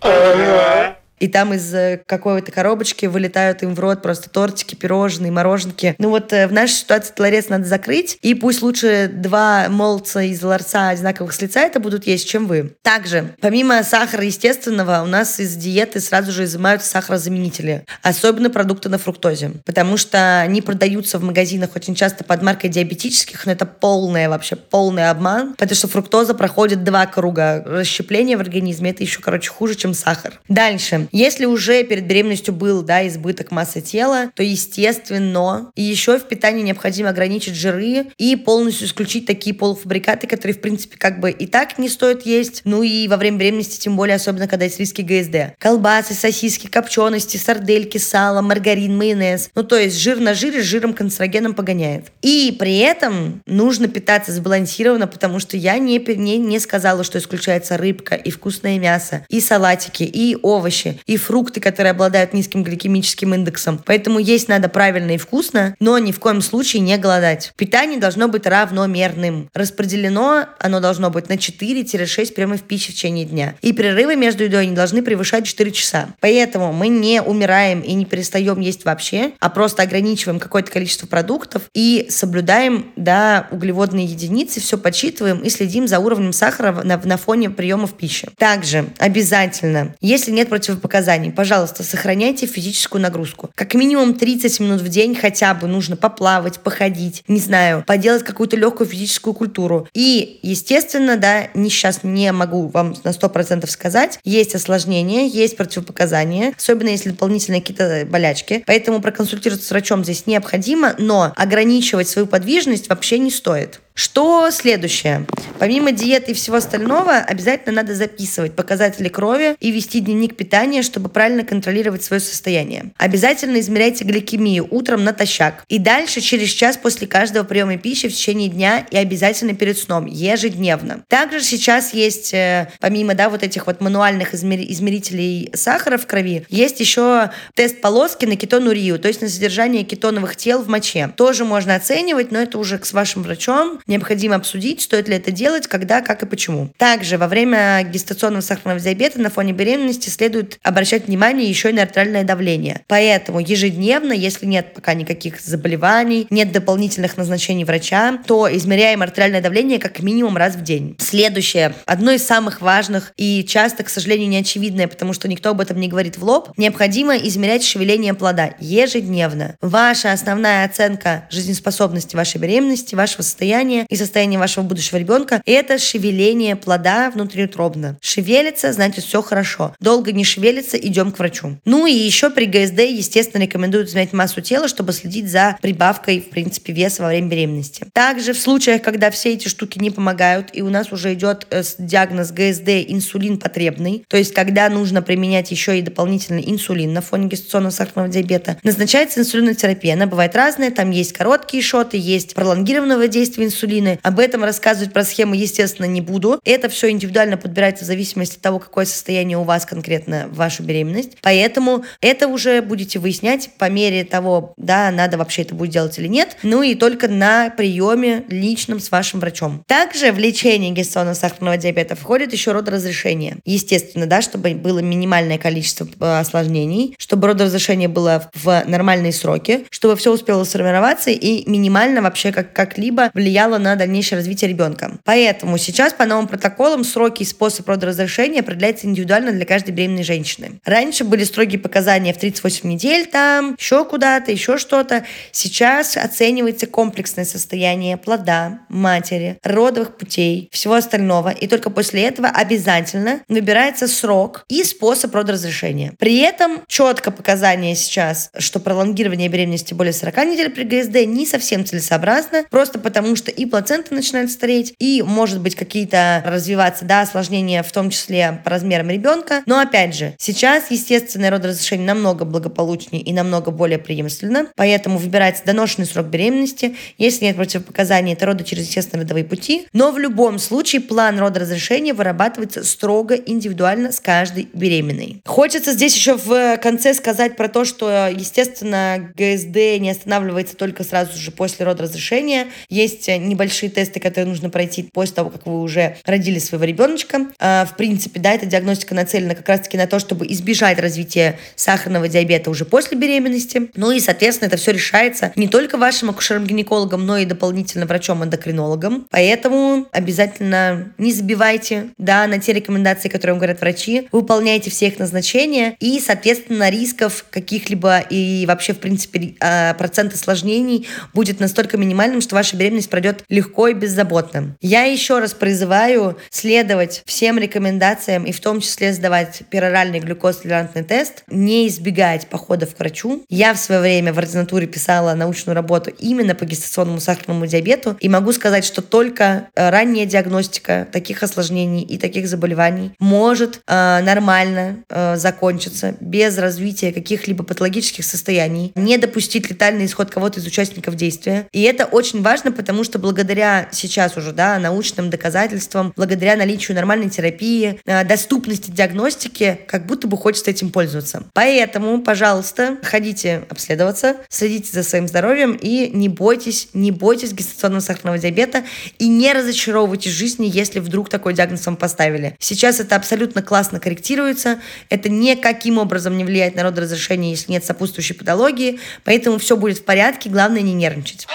Ага 0.00 0.96
и 1.18 1.28
там 1.28 1.54
из 1.54 1.72
э, 1.74 2.00
какой-то 2.06 2.52
коробочки 2.52 3.06
вылетают 3.06 3.62
им 3.62 3.74
в 3.74 3.80
рот 3.80 4.02
просто 4.02 4.30
тортики, 4.30 4.74
пирожные, 4.74 5.32
мороженки. 5.32 5.94
Ну 5.98 6.10
вот 6.10 6.32
э, 6.32 6.46
в 6.46 6.52
нашей 6.52 6.74
ситуации 6.74 7.12
ларец 7.18 7.48
надо 7.48 7.64
закрыть, 7.64 8.18
и 8.22 8.34
пусть 8.34 8.62
лучше 8.62 9.10
два 9.12 9.68
молца 9.68 10.22
из 10.22 10.42
ларца 10.42 10.88
одинаковых 10.88 11.32
с 11.32 11.40
лица 11.40 11.60
это 11.60 11.80
будут 11.80 12.06
есть, 12.06 12.28
чем 12.28 12.46
вы. 12.46 12.74
Также, 12.82 13.34
помимо 13.40 13.82
сахара 13.82 14.24
естественного, 14.24 15.02
у 15.02 15.06
нас 15.06 15.40
из 15.40 15.54
диеты 15.56 16.00
сразу 16.00 16.32
же 16.32 16.44
изымаются 16.44 16.88
сахарозаменители, 16.88 17.84
особенно 18.02 18.50
продукты 18.50 18.88
на 18.88 18.98
фруктозе, 18.98 19.52
потому 19.64 19.96
что 19.96 20.40
они 20.40 20.62
продаются 20.62 21.18
в 21.18 21.24
магазинах 21.24 21.70
очень 21.76 21.94
часто 21.94 22.24
под 22.24 22.42
маркой 22.42 22.70
диабетических, 22.70 23.46
но 23.46 23.52
это 23.52 23.66
полное 23.66 24.28
вообще, 24.28 24.56
полный 24.56 25.10
обман, 25.10 25.54
потому 25.54 25.76
что 25.76 25.88
фруктоза 25.88 26.34
проходит 26.34 26.84
два 26.84 27.06
круга 27.06 27.62
расщепления 27.64 28.36
в 28.36 28.40
организме, 28.40 28.90
это 28.90 29.02
еще, 29.02 29.20
короче, 29.20 29.50
хуже, 29.50 29.74
чем 29.74 29.94
сахар. 29.94 30.40
Дальше. 30.48 31.05
Если 31.12 31.44
уже 31.44 31.84
перед 31.84 32.06
беременностью 32.06 32.54
был 32.54 32.82
да, 32.82 33.06
избыток 33.06 33.50
массы 33.50 33.80
тела, 33.80 34.30
то 34.34 34.42
естественно, 34.42 35.70
еще 35.76 36.18
в 36.18 36.24
питании 36.24 36.62
необходимо 36.62 37.10
ограничить 37.10 37.54
жиры 37.54 38.06
и 38.18 38.36
полностью 38.36 38.86
исключить 38.86 39.26
такие 39.26 39.54
полуфабрикаты, 39.54 40.26
которые, 40.26 40.54
в 40.54 40.60
принципе, 40.60 40.96
как 40.98 41.20
бы 41.20 41.30
и 41.30 41.46
так 41.46 41.78
не 41.78 41.88
стоит 41.88 42.26
есть, 42.26 42.62
ну 42.64 42.82
и 42.82 43.08
во 43.08 43.16
время 43.16 43.38
беременности, 43.38 43.80
тем 43.80 43.96
более, 43.96 44.16
особенно 44.16 44.48
когда 44.48 44.64
есть 44.64 44.78
риски 44.78 45.02
ГСД. 45.02 45.56
Колбасы, 45.58 46.14
сосиски, 46.14 46.66
копчености, 46.66 47.36
сардельки, 47.36 47.98
сало, 47.98 48.42
маргарин, 48.42 48.96
майонез. 48.96 49.50
Ну, 49.54 49.62
то 49.62 49.76
есть 49.76 49.98
жир 49.98 50.20
на 50.20 50.34
жире 50.34 50.62
с 50.62 50.66
жиром 50.66 50.92
канцерогеном 50.92 51.54
погоняет. 51.54 52.06
И 52.22 52.54
при 52.58 52.78
этом 52.78 53.42
нужно 53.46 53.88
питаться 53.88 54.32
сбалансированно, 54.32 55.06
потому 55.06 55.38
что 55.38 55.56
я 55.56 55.78
не, 55.78 55.98
не, 55.98 56.38
не 56.38 56.58
сказала, 56.58 57.04
что 57.04 57.18
исключается 57.18 57.76
рыбка 57.76 58.14
и 58.14 58.30
вкусное 58.30 58.78
мясо, 58.78 59.24
и 59.28 59.40
салатики, 59.40 60.02
и 60.02 60.36
овощи 60.42 60.95
и 61.06 61.16
фрукты, 61.16 61.60
которые 61.60 61.90
обладают 61.90 62.32
низким 62.32 62.62
гликемическим 62.62 63.34
индексом. 63.34 63.80
Поэтому 63.84 64.18
есть 64.18 64.48
надо 64.48 64.68
правильно 64.68 65.12
и 65.12 65.18
вкусно, 65.18 65.74
но 65.80 65.98
ни 65.98 66.12
в 66.12 66.20
коем 66.20 66.40
случае 66.40 66.80
не 66.80 66.96
голодать. 66.96 67.52
Питание 67.56 67.98
должно 67.98 68.28
быть 68.28 68.46
равномерным. 68.46 69.50
Распределено 69.54 70.46
оно 70.58 70.80
должно 70.80 71.10
быть 71.10 71.28
на 71.28 71.34
4-6 71.34 72.32
прямых 72.34 72.62
пищи 72.62 72.92
в 72.92 72.94
течение 72.94 73.24
дня. 73.24 73.54
И 73.62 73.72
перерывы 73.72 74.16
между 74.16 74.44
едой 74.44 74.66
не 74.66 74.74
должны 74.74 75.02
превышать 75.02 75.46
4 75.46 75.70
часа. 75.72 76.08
Поэтому 76.20 76.72
мы 76.72 76.88
не 76.88 77.20
умираем 77.22 77.80
и 77.80 77.92
не 77.92 78.04
перестаем 78.04 78.46
есть 78.60 78.84
вообще, 78.84 79.32
а 79.40 79.50
просто 79.50 79.82
ограничиваем 79.82 80.38
какое-то 80.38 80.70
количество 80.70 81.06
продуктов 81.06 81.62
и 81.74 82.06
соблюдаем 82.10 82.92
да, 82.96 83.48
углеводные 83.50 84.06
единицы, 84.06 84.60
все 84.60 84.78
подсчитываем 84.78 85.40
и 85.40 85.50
следим 85.50 85.88
за 85.88 85.98
уровнем 85.98 86.32
сахара 86.32 86.72
на, 86.82 86.96
на 86.96 87.16
фоне 87.16 87.50
приемов 87.50 87.94
пищи. 87.94 88.28
Также 88.38 88.86
обязательно, 88.98 89.94
если 90.00 90.30
нет 90.30 90.48
противопоказаний 90.48 90.85
показаний. 90.86 91.32
Пожалуйста, 91.32 91.82
сохраняйте 91.82 92.46
физическую 92.46 93.02
нагрузку. 93.02 93.50
Как 93.56 93.74
минимум 93.74 94.14
30 94.14 94.60
минут 94.60 94.80
в 94.80 94.88
день 94.88 95.16
хотя 95.16 95.52
бы 95.52 95.66
нужно 95.66 95.96
поплавать, 95.96 96.60
походить, 96.60 97.24
не 97.26 97.40
знаю, 97.40 97.82
поделать 97.84 98.22
какую-то 98.22 98.56
легкую 98.56 98.88
физическую 98.88 99.34
культуру. 99.34 99.88
И, 99.94 100.38
естественно, 100.42 101.16
да, 101.16 101.48
не 101.54 101.70
сейчас 101.70 102.04
не 102.04 102.30
могу 102.30 102.68
вам 102.68 102.94
на 103.02 103.08
100% 103.08 103.66
сказать, 103.66 104.20
есть 104.22 104.54
осложнения, 104.54 105.26
есть 105.26 105.56
противопоказания, 105.56 106.54
особенно 106.56 106.90
если 106.90 107.10
дополнительные 107.10 107.62
какие-то 107.62 108.06
болячки. 108.08 108.62
Поэтому 108.64 109.02
проконсультироваться 109.02 109.66
с 109.66 109.70
врачом 109.72 110.04
здесь 110.04 110.28
необходимо, 110.28 110.94
но 110.98 111.32
ограничивать 111.34 112.08
свою 112.08 112.28
подвижность 112.28 112.88
вообще 112.88 113.18
не 113.18 113.32
стоит. 113.32 113.80
Что 113.96 114.50
следующее? 114.50 115.26
Помимо 115.58 115.90
диеты 115.90 116.32
и 116.32 116.34
всего 116.34 116.56
остального, 116.56 117.14
обязательно 117.14 117.76
надо 117.76 117.94
записывать 117.94 118.54
показатели 118.54 119.08
крови 119.08 119.56
и 119.58 119.70
вести 119.70 120.00
дневник 120.00 120.36
питания, 120.36 120.82
чтобы 120.82 121.08
правильно 121.08 121.44
контролировать 121.44 122.04
свое 122.04 122.20
состояние. 122.20 122.92
Обязательно 122.98 123.58
измеряйте 123.58 124.04
гликемию 124.04 124.68
утром 124.70 125.02
натощак. 125.02 125.64
И 125.68 125.78
дальше 125.78 126.20
через 126.20 126.50
час 126.50 126.76
после 126.76 127.06
каждого 127.06 127.44
приема 127.44 127.78
пищи 127.78 128.10
в 128.10 128.12
течение 128.12 128.50
дня 128.50 128.86
и 128.90 128.98
обязательно 128.98 129.54
перед 129.54 129.78
сном, 129.78 130.04
ежедневно. 130.04 131.02
Также 131.08 131.40
сейчас 131.40 131.94
есть, 131.94 132.34
э, 132.34 132.68
помимо 132.80 133.14
да, 133.14 133.30
вот 133.30 133.42
этих 133.42 133.66
вот 133.66 133.80
мануальных 133.80 134.34
измерителей 134.34 135.50
сахара 135.54 135.96
в 135.96 136.06
крови, 136.06 136.44
есть 136.50 136.80
еще 136.80 137.30
тест 137.54 137.80
полоски 137.80 138.26
на 138.26 138.36
кетонурию, 138.36 138.98
то 138.98 139.08
есть 139.08 139.22
на 139.22 139.30
содержание 139.30 139.84
кетоновых 139.84 140.36
тел 140.36 140.62
в 140.62 140.68
моче. 140.68 141.10
Тоже 141.16 141.46
можно 141.46 141.74
оценивать, 141.74 142.30
но 142.30 142.40
это 142.40 142.58
уже 142.58 142.78
с 142.82 142.92
вашим 142.92 143.22
врачом 143.22 143.80
необходимо 143.86 144.36
обсудить, 144.36 144.82
стоит 144.82 145.08
ли 145.08 145.16
это 145.16 145.30
делать, 145.30 145.66
когда, 145.66 146.00
как 146.00 146.22
и 146.22 146.26
почему. 146.26 146.70
Также 146.76 147.18
во 147.18 147.28
время 147.28 147.82
гестационного 147.84 148.42
сахарного 148.42 148.80
диабета 148.80 149.20
на 149.20 149.30
фоне 149.30 149.52
беременности 149.52 150.08
следует 150.08 150.58
обращать 150.62 151.06
внимание 151.06 151.48
еще 151.48 151.70
и 151.70 151.72
на 151.72 151.82
артериальное 151.82 152.24
давление. 152.24 152.82
Поэтому 152.88 153.40
ежедневно, 153.40 154.12
если 154.12 154.46
нет 154.46 154.74
пока 154.74 154.94
никаких 154.94 155.40
заболеваний, 155.40 156.26
нет 156.30 156.52
дополнительных 156.52 157.16
назначений 157.16 157.64
врача, 157.64 158.18
то 158.26 158.48
измеряем 158.56 159.02
артериальное 159.02 159.42
давление 159.42 159.78
как 159.78 160.00
минимум 160.00 160.36
раз 160.36 160.54
в 160.56 160.62
день. 160.62 160.96
Следующее. 160.98 161.74
Одно 161.86 162.12
из 162.12 162.24
самых 162.24 162.60
важных 162.60 163.12
и 163.16 163.44
часто, 163.44 163.84
к 163.84 163.88
сожалению, 163.88 164.28
не 164.28 164.38
очевидное, 164.38 164.88
потому 164.88 165.12
что 165.12 165.28
никто 165.28 165.50
об 165.50 165.60
этом 165.60 165.78
не 165.80 165.88
говорит 165.88 166.18
в 166.18 166.24
лоб, 166.24 166.50
необходимо 166.56 167.16
измерять 167.16 167.64
шевеление 167.64 168.14
плода 168.14 168.50
ежедневно. 168.60 169.56
Ваша 169.60 170.12
основная 170.12 170.64
оценка 170.64 171.26
жизнеспособности 171.30 172.16
вашей 172.16 172.40
беременности, 172.40 172.94
вашего 172.94 173.22
состояния 173.22 173.75
состояние 173.76 173.86
и 173.88 173.96
состояние 173.96 174.38
вашего 174.38 174.64
будущего 174.64 174.98
ребенка, 174.98 175.42
это 175.44 175.78
шевеление 175.78 176.56
плода 176.56 177.10
внутриутробно. 177.10 177.98
Шевелится, 178.00 178.72
значит, 178.72 179.04
все 179.04 179.22
хорошо. 179.22 179.74
Долго 179.80 180.12
не 180.12 180.24
шевелится, 180.24 180.76
идем 180.76 181.12
к 181.12 181.18
врачу. 181.18 181.58
Ну 181.64 181.86
и 181.86 181.92
еще 181.92 182.30
при 182.30 182.46
ГСД, 182.46 182.80
естественно, 182.80 183.42
рекомендуют 183.42 183.88
изменять 183.88 184.12
массу 184.12 184.40
тела, 184.40 184.68
чтобы 184.68 184.92
следить 184.92 185.28
за 185.30 185.58
прибавкой, 185.60 186.20
в 186.20 186.30
принципе, 186.30 186.72
веса 186.72 187.02
во 187.02 187.08
время 187.08 187.28
беременности. 187.28 187.84
Также 187.92 188.32
в 188.32 188.38
случаях, 188.38 188.82
когда 188.82 189.10
все 189.10 189.34
эти 189.34 189.48
штуки 189.48 189.78
не 189.78 189.90
помогают, 189.90 190.50
и 190.52 190.62
у 190.62 190.70
нас 190.70 190.92
уже 190.92 191.12
идет 191.14 191.46
э, 191.50 191.62
диагноз 191.78 192.30
ГСД 192.30 192.68
инсулин 192.88 193.38
потребный, 193.38 194.04
то 194.08 194.16
есть 194.16 194.32
когда 194.32 194.68
нужно 194.68 195.02
применять 195.02 195.50
еще 195.50 195.78
и 195.78 195.82
дополнительный 195.82 196.44
инсулин 196.46 196.92
на 196.92 197.00
фоне 197.00 197.28
гестационного 197.28 197.72
сахарного 197.72 198.08
диабета, 198.08 198.56
назначается 198.62 199.20
инсулинотерапия. 199.20 199.94
Она 199.94 200.06
бывает 200.06 200.34
разная, 200.34 200.70
там 200.70 200.90
есть 200.90 201.12
короткие 201.12 201.62
шоты, 201.62 201.98
есть 201.98 202.34
пролонгированного 202.34 203.08
действия 203.08 203.44
инсулина. 203.44 203.65
Об 204.02 204.18
этом 204.18 204.44
рассказывать 204.44 204.92
про 204.92 205.04
схему, 205.04 205.34
естественно, 205.34 205.86
не 205.86 206.00
буду. 206.00 206.40
Это 206.44 206.68
все 206.68 206.90
индивидуально 206.90 207.36
подбирается 207.36 207.84
в 207.84 207.86
зависимости 207.86 208.36
от 208.36 208.42
того, 208.42 208.58
какое 208.58 208.84
состояние 208.84 209.38
у 209.38 209.42
вас 209.42 209.66
конкретно 209.66 210.28
в 210.30 210.36
вашу 210.36 210.62
беременность. 210.62 211.18
Поэтому 211.22 211.84
это 212.00 212.28
уже 212.28 212.62
будете 212.62 212.98
выяснять 212.98 213.50
по 213.58 213.68
мере 213.68 214.04
того, 214.04 214.54
да, 214.56 214.90
надо 214.90 215.18
вообще 215.18 215.42
это 215.42 215.54
будет 215.54 215.72
делать 215.72 215.98
или 215.98 216.08
нет. 216.08 216.36
Ну 216.42 216.62
и 216.62 216.74
только 216.74 217.08
на 217.08 217.50
приеме 217.50 218.24
личном 218.28 218.80
с 218.80 218.90
вашим 218.90 219.20
врачом. 219.20 219.62
Также 219.66 220.12
в 220.12 220.18
лечении 220.18 220.70
гестационного 220.70 221.14
сахарного 221.14 221.56
диабета 221.56 221.96
входит 221.96 222.32
еще 222.32 222.52
родоразрешение. 222.52 223.38
Естественно, 223.44 224.06
да, 224.06 224.22
чтобы 224.22 224.54
было 224.54 224.78
минимальное 224.78 225.38
количество 225.38 225.86
э, 226.00 226.20
осложнений, 226.20 226.94
чтобы 226.98 227.28
родоразрешение 227.28 227.88
было 227.88 228.30
в 228.34 228.64
нормальные 228.66 229.12
сроки, 229.12 229.66
чтобы 229.70 229.96
все 229.96 230.12
успело 230.12 230.44
сформироваться 230.44 231.10
и 231.10 231.48
минимально 231.48 232.02
вообще 232.02 232.32
как- 232.32 232.52
как-либо 232.52 233.10
влияло 233.14 233.55
на 233.58 233.76
дальнейшее 233.76 234.18
развитие 234.18 234.50
ребенка. 234.50 234.98
Поэтому 235.04 235.58
сейчас 235.58 235.92
по 235.92 236.06
новым 236.06 236.28
протоколам 236.28 236.84
сроки 236.84 237.22
и 237.22 237.26
способ 237.26 237.68
родоразрешения 237.68 238.40
определяется 238.40 238.86
индивидуально 238.86 239.32
для 239.32 239.44
каждой 239.44 239.70
беременной 239.70 240.04
женщины. 240.04 240.60
Раньше 240.64 241.04
были 241.04 241.24
строгие 241.24 241.58
показания 241.58 242.12
в 242.12 242.18
38 242.18 242.68
недель, 242.68 243.06
там 243.06 243.56
еще 243.58 243.84
куда-то, 243.84 244.32
еще 244.32 244.58
что-то. 244.58 245.04
Сейчас 245.32 245.96
оценивается 245.96 246.66
комплексное 246.66 247.24
состояние 247.24 247.96
плода, 247.96 248.60
матери, 248.68 249.38
родовых 249.42 249.96
путей, 249.96 250.48
всего 250.52 250.74
остального. 250.74 251.30
И 251.30 251.46
только 251.46 251.70
после 251.70 252.04
этого 252.04 252.28
обязательно 252.28 253.20
выбирается 253.28 253.88
срок 253.88 254.44
и 254.48 254.64
способ 254.64 255.14
родоразрешения. 255.14 255.92
При 255.98 256.18
этом 256.18 256.62
четко 256.66 257.10
показания 257.10 257.74
сейчас, 257.74 258.30
что 258.38 258.60
пролонгирование 258.60 259.28
беременности 259.28 259.74
более 259.74 259.92
40 259.92 260.16
недель 260.26 260.50
при 260.50 260.64
ГСД 260.64 261.06
не 261.06 261.26
совсем 261.26 261.64
целесообразно, 261.64 262.44
просто 262.50 262.78
потому 262.78 263.16
что 263.16 263.30
и 263.36 263.46
плацента 263.46 263.94
начинает 263.94 264.30
стареть, 264.30 264.74
и 264.78 265.02
может 265.02 265.40
быть 265.40 265.54
какие-то 265.54 266.22
развиваться, 266.26 266.84
да, 266.84 267.02
осложнения, 267.02 267.62
в 267.62 267.72
том 267.72 267.90
числе 267.90 268.40
по 268.44 268.50
размерам 268.50 268.90
ребенка. 268.90 269.42
Но 269.46 269.58
опять 269.58 269.94
же, 269.94 270.14
сейчас 270.18 270.70
естественное 270.70 271.30
родоразрешение 271.30 271.86
намного 271.86 272.24
благополучнее 272.24 273.02
и 273.02 273.12
намного 273.12 273.50
более 273.50 273.78
преемственно, 273.78 274.48
поэтому 274.56 274.98
выбирается 274.98 275.44
доношенный 275.44 275.86
срок 275.86 276.06
беременности. 276.06 276.76
Если 276.98 277.24
нет 277.24 277.36
противопоказаний, 277.36 278.12
это 278.14 278.26
роды 278.26 278.44
через 278.44 278.66
естественные 278.66 279.04
родовые 279.04 279.24
пути. 279.24 279.66
Но 279.72 279.92
в 279.92 279.98
любом 279.98 280.38
случае 280.38 280.80
план 280.80 281.18
родоразрешения 281.18 281.94
вырабатывается 281.94 282.64
строго 282.64 283.14
индивидуально 283.14 283.92
с 283.92 284.00
каждой 284.00 284.48
беременной. 284.52 285.22
Хочется 285.24 285.72
здесь 285.72 285.94
еще 285.94 286.16
в 286.16 286.56
конце 286.58 286.94
сказать 286.94 287.36
про 287.36 287.48
то, 287.48 287.64
что, 287.64 288.08
естественно, 288.08 289.12
ГСД 289.14 289.80
не 289.80 289.90
останавливается 289.90 290.56
только 290.56 290.84
сразу 290.84 291.18
же 291.18 291.30
после 291.30 291.66
родоразрешения. 291.66 292.46
Есть 292.68 293.08
небольшие 293.26 293.70
тесты, 293.70 294.00
которые 294.00 294.28
нужно 294.28 294.50
пройти 294.50 294.88
после 294.92 295.14
того, 295.14 295.30
как 295.30 295.46
вы 295.46 295.60
уже 295.60 295.96
родили 296.04 296.38
своего 296.38 296.64
ребеночка. 296.64 297.26
А, 297.38 297.64
в 297.66 297.76
принципе, 297.76 298.20
да, 298.20 298.32
эта 298.32 298.46
диагностика 298.46 298.94
нацелена 298.94 299.34
как 299.34 299.48
раз-таки 299.48 299.76
на 299.76 299.86
то, 299.86 299.98
чтобы 299.98 300.26
избежать 300.28 300.78
развития 300.78 301.38
сахарного 301.54 302.08
диабета 302.08 302.50
уже 302.50 302.64
после 302.64 302.96
беременности. 302.96 303.70
Ну 303.74 303.90
и, 303.90 304.00
соответственно, 304.00 304.48
это 304.48 304.56
все 304.56 304.72
решается 304.72 305.32
не 305.36 305.48
только 305.48 305.76
вашим 305.76 306.10
акушером-гинекологом, 306.10 307.04
но 307.04 307.18
и 307.18 307.24
дополнительно 307.24 307.86
врачом-эндокринологом. 307.86 309.06
Поэтому 309.10 309.86
обязательно 309.92 310.92
не 310.98 311.12
забивайте, 311.12 311.88
да, 311.98 312.26
на 312.26 312.38
те 312.38 312.52
рекомендации, 312.52 313.08
которые 313.08 313.34
вам 313.34 313.38
говорят 313.38 313.60
врачи. 313.60 314.08
Выполняйте 314.12 314.70
все 314.70 314.88
их 314.88 314.98
назначения 314.98 315.76
и, 315.80 316.00
соответственно, 316.00 316.70
рисков 316.70 317.24
каких-либо 317.30 318.00
и 318.00 318.44
вообще, 318.46 318.72
в 318.72 318.78
принципе, 318.78 319.34
а, 319.40 319.74
процент 319.74 320.14
осложнений 320.14 320.86
будет 321.14 321.40
настолько 321.40 321.76
минимальным, 321.76 322.20
что 322.20 322.34
ваша 322.34 322.56
беременность 322.56 322.90
пройдет 322.90 323.15
легко 323.28 323.68
и 323.68 323.74
беззаботно. 323.74 324.56
Я 324.60 324.84
еще 324.84 325.18
раз 325.18 325.34
призываю 325.34 326.18
следовать 326.30 327.02
всем 327.06 327.38
рекомендациям 327.38 328.24
и 328.24 328.32
в 328.32 328.40
том 328.40 328.60
числе 328.60 328.92
сдавать 328.92 329.42
пероральный 329.50 330.00
глюкозтолерантный 330.00 330.84
тест, 330.84 331.24
не 331.28 331.68
избегать 331.68 332.26
походов 332.28 332.74
к 332.74 332.78
врачу. 332.78 333.24
Я 333.28 333.54
в 333.54 333.58
свое 333.58 333.80
время 333.80 334.12
в 334.12 334.18
ординатуре 334.18 334.66
писала 334.66 335.14
научную 335.14 335.54
работу 335.54 335.90
именно 335.90 336.34
по 336.34 336.44
гестационному 336.44 337.00
сахарному 337.00 337.46
диабету 337.46 337.96
и 338.00 338.08
могу 338.08 338.32
сказать, 338.32 338.64
что 338.64 338.82
только 338.82 339.48
э, 339.54 339.70
ранняя 339.70 340.06
диагностика 340.06 340.86
таких 340.92 341.22
осложнений 341.22 341.82
и 341.82 341.98
таких 341.98 342.28
заболеваний 342.28 342.92
может 342.98 343.60
э, 343.66 344.00
нормально 344.02 344.84
э, 344.88 345.16
закончиться 345.16 345.94
без 346.00 346.38
развития 346.38 346.92
каких-либо 346.92 347.44
патологических 347.44 348.04
состояний, 348.04 348.72
не 348.74 348.98
допустить 348.98 349.50
летальный 349.50 349.86
исход 349.86 350.10
кого-то 350.10 350.40
из 350.40 350.46
участников 350.46 350.94
действия. 350.96 351.48
И 351.52 351.62
это 351.62 351.84
очень 351.84 352.22
важно, 352.22 352.52
потому 352.52 352.84
что 352.84 352.98
благодаря 353.06 353.68
сейчас 353.70 354.16
уже 354.16 354.32
да, 354.32 354.58
научным 354.58 355.10
доказательствам, 355.10 355.92
благодаря 355.94 356.34
наличию 356.34 356.74
нормальной 356.74 357.08
терапии, 357.08 357.80
э, 357.86 358.04
доступности 358.04 358.72
диагностики, 358.72 359.60
как 359.68 359.86
будто 359.86 360.08
бы 360.08 360.16
хочется 360.16 360.50
этим 360.50 360.70
пользоваться. 360.70 361.22
Поэтому, 361.32 362.02
пожалуйста, 362.02 362.78
ходите 362.82 363.44
обследоваться, 363.48 364.16
следите 364.28 364.72
за 364.72 364.82
своим 364.82 365.06
здоровьем 365.06 365.52
и 365.52 365.88
не 365.94 366.08
бойтесь, 366.08 366.70
не 366.72 366.90
бойтесь 366.90 367.32
гестационного 367.32 367.80
сахарного 367.80 368.18
диабета 368.18 368.64
и 368.98 369.06
не 369.06 369.32
разочаровывайтесь 369.32 370.10
в 370.10 370.16
жизни, 370.16 370.50
если 370.52 370.80
вдруг 370.80 371.08
такой 371.08 371.32
диагноз 371.32 371.64
вам 371.64 371.76
поставили. 371.76 372.34
Сейчас 372.40 372.80
это 372.80 372.96
абсолютно 372.96 373.40
классно 373.40 373.78
корректируется, 373.78 374.58
это 374.90 375.08
никаким 375.08 375.78
образом 375.78 376.16
не 376.16 376.24
влияет 376.24 376.56
на 376.56 376.64
родоразрешение, 376.64 377.30
если 377.30 377.52
нет 377.52 377.64
сопутствующей 377.64 378.16
патологии, 378.16 378.80
поэтому 379.04 379.38
все 379.38 379.56
будет 379.56 379.78
в 379.78 379.84
порядке, 379.84 380.28
главное 380.28 380.62
не 380.62 380.74
нервничать. 380.74 381.28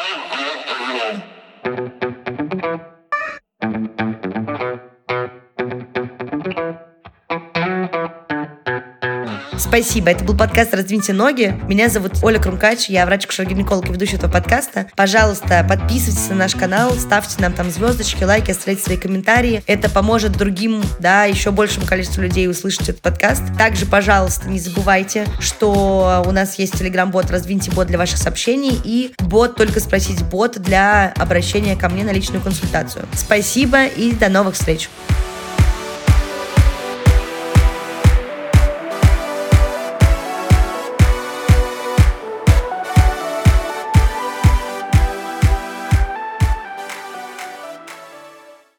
thank 1.76 2.28
you 2.28 2.41
Спасибо. 9.62 10.10
Это 10.10 10.24
был 10.24 10.36
подкаст 10.36 10.74
«Раздвиньте 10.74 11.14
ноги». 11.14 11.56
Меня 11.68 11.88
зовут 11.88 12.14
Оля 12.24 12.40
Крумкач, 12.40 12.90
я 12.90 13.06
врач-гинеколог 13.06 13.88
и 13.88 13.94
ведущая 13.94 14.16
этого 14.16 14.32
подкаста. 14.32 14.88
Пожалуйста, 14.96 15.64
подписывайтесь 15.70 16.30
на 16.30 16.36
наш 16.36 16.56
канал, 16.56 16.92
ставьте 16.96 17.40
нам 17.40 17.54
там 17.54 17.70
звездочки, 17.70 18.24
лайки, 18.24 18.50
оставляйте 18.50 18.82
свои 18.82 18.98
комментарии. 18.98 19.64
Это 19.68 19.88
поможет 19.88 20.32
другим, 20.32 20.82
да, 20.98 21.26
еще 21.26 21.52
большему 21.52 21.86
количеству 21.86 22.24
людей 22.24 22.50
услышать 22.50 22.90
этот 22.90 23.02
подкаст. 23.02 23.44
Также, 23.56 23.86
пожалуйста, 23.86 24.50
не 24.50 24.60
забывайте, 24.60 25.28
что 25.40 26.24
у 26.26 26.32
нас 26.32 26.58
есть 26.58 26.80
телеграм-бот 26.80 27.30
«Раздвиньте 27.30 27.70
бот» 27.70 27.86
для 27.86 28.00
ваших 28.00 28.18
сообщений 28.18 28.82
и 28.84 29.14
бот 29.20 29.58
«Только 29.58 29.80
спросить 29.80 30.24
бот» 30.24 30.60
для 30.60 31.14
обращения 31.18 31.76
ко 31.76 31.88
мне 31.88 32.04
на 32.04 32.12
личную 32.12 32.42
консультацию. 32.42 33.06
Спасибо 33.14 33.86
и 33.86 34.14
до 34.14 34.28
новых 34.28 34.56
встреч! 34.56 34.90